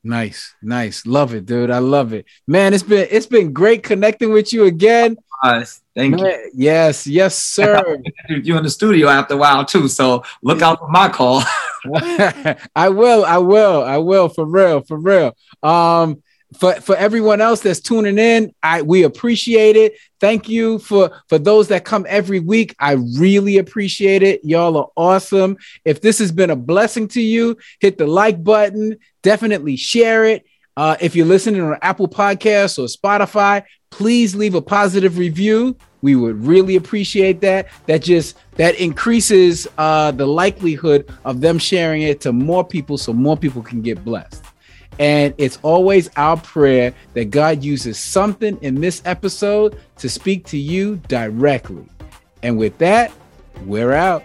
Nice 0.03 0.55
nice. 0.61 1.05
Love 1.05 1.33
it 1.33 1.45
dude. 1.45 1.69
I 1.69 1.79
love 1.79 2.13
it. 2.13 2.25
Man 2.47 2.73
it's 2.73 2.83
been 2.83 3.07
it's 3.11 3.25
been 3.25 3.53
great 3.53 3.83
connecting 3.83 4.31
with 4.31 4.53
you 4.53 4.65
again. 4.65 5.17
Nice. 5.43 5.81
Thank 5.97 6.21
man, 6.21 6.25
you. 6.25 6.51
Yes, 6.53 7.07
yes, 7.07 7.39
sir. 7.39 7.97
you 8.29 8.55
in 8.55 8.63
the 8.63 8.69
studio 8.69 9.07
after 9.07 9.33
a 9.33 9.37
while 9.37 9.65
too, 9.65 9.87
so 9.87 10.23
look 10.43 10.61
out 10.61 10.77
for 10.77 10.89
my 10.89 11.09
call. 11.09 11.41
I 12.75 12.89
will, 12.89 13.25
I 13.25 13.39
will, 13.39 13.83
I 13.83 13.97
will, 13.97 14.29
for 14.29 14.45
real, 14.45 14.81
for 14.81 14.97
real. 14.97 15.35
Um, 15.63 16.21
for 16.59 16.75
for 16.75 16.95
everyone 16.95 17.41
else 17.41 17.59
that's 17.59 17.81
tuning 17.81 18.17
in 18.17 18.53
i 18.63 18.81
we 18.81 19.03
appreciate 19.03 19.75
it 19.75 19.95
thank 20.21 20.47
you 20.47 20.79
for 20.79 21.11
for 21.27 21.37
those 21.37 21.67
that 21.67 21.83
come 21.83 22.05
every 22.07 22.39
week 22.39 22.73
i 22.79 22.93
really 23.17 23.57
appreciate 23.57 24.23
it 24.23 24.39
y'all 24.45 24.77
are 24.77 24.87
awesome 24.95 25.57
if 25.83 25.99
this 25.99 26.19
has 26.19 26.31
been 26.31 26.49
a 26.49 26.55
blessing 26.55 27.05
to 27.05 27.21
you 27.21 27.57
hit 27.81 27.97
the 27.97 28.07
like 28.07 28.41
button 28.41 28.95
definitely 29.23 29.75
share 29.75 30.23
it 30.23 30.45
uh, 30.77 30.95
if 31.01 31.17
you're 31.17 31.25
listening 31.25 31.59
on 31.59 31.77
apple 31.81 32.07
podcasts 32.07 32.79
or 32.79 32.85
spotify 32.85 33.61
please 33.89 34.35
leave 34.35 34.55
a 34.55 34.61
positive 34.61 35.17
review 35.17 35.75
we 36.01 36.15
would 36.15 36.45
really 36.45 36.75
appreciate 36.75 37.41
that 37.41 37.67
that 37.85 38.01
just 38.01 38.37
that 38.55 38.75
increases 38.75 39.67
uh, 39.77 40.11
the 40.11 40.25
likelihood 40.25 41.09
of 41.25 41.41
them 41.41 41.57
sharing 41.57 42.03
it 42.03 42.21
to 42.21 42.31
more 42.31 42.63
people 42.63 42.97
so 42.97 43.11
more 43.13 43.37
people 43.37 43.61
can 43.61 43.81
get 43.81 44.03
blessed 44.03 44.43
and 44.99 45.33
it's 45.37 45.59
always 45.61 46.09
our 46.17 46.37
prayer 46.37 46.93
that 47.13 47.29
God 47.29 47.63
uses 47.63 47.99
something 47.99 48.57
in 48.61 48.81
this 48.81 49.01
episode 49.05 49.79
to 49.97 50.09
speak 50.09 50.45
to 50.47 50.57
you 50.57 50.95
directly. 51.07 51.87
And 52.41 52.57
with 52.57 52.77
that, 52.79 53.11
we're 53.65 53.93
out. 53.93 54.23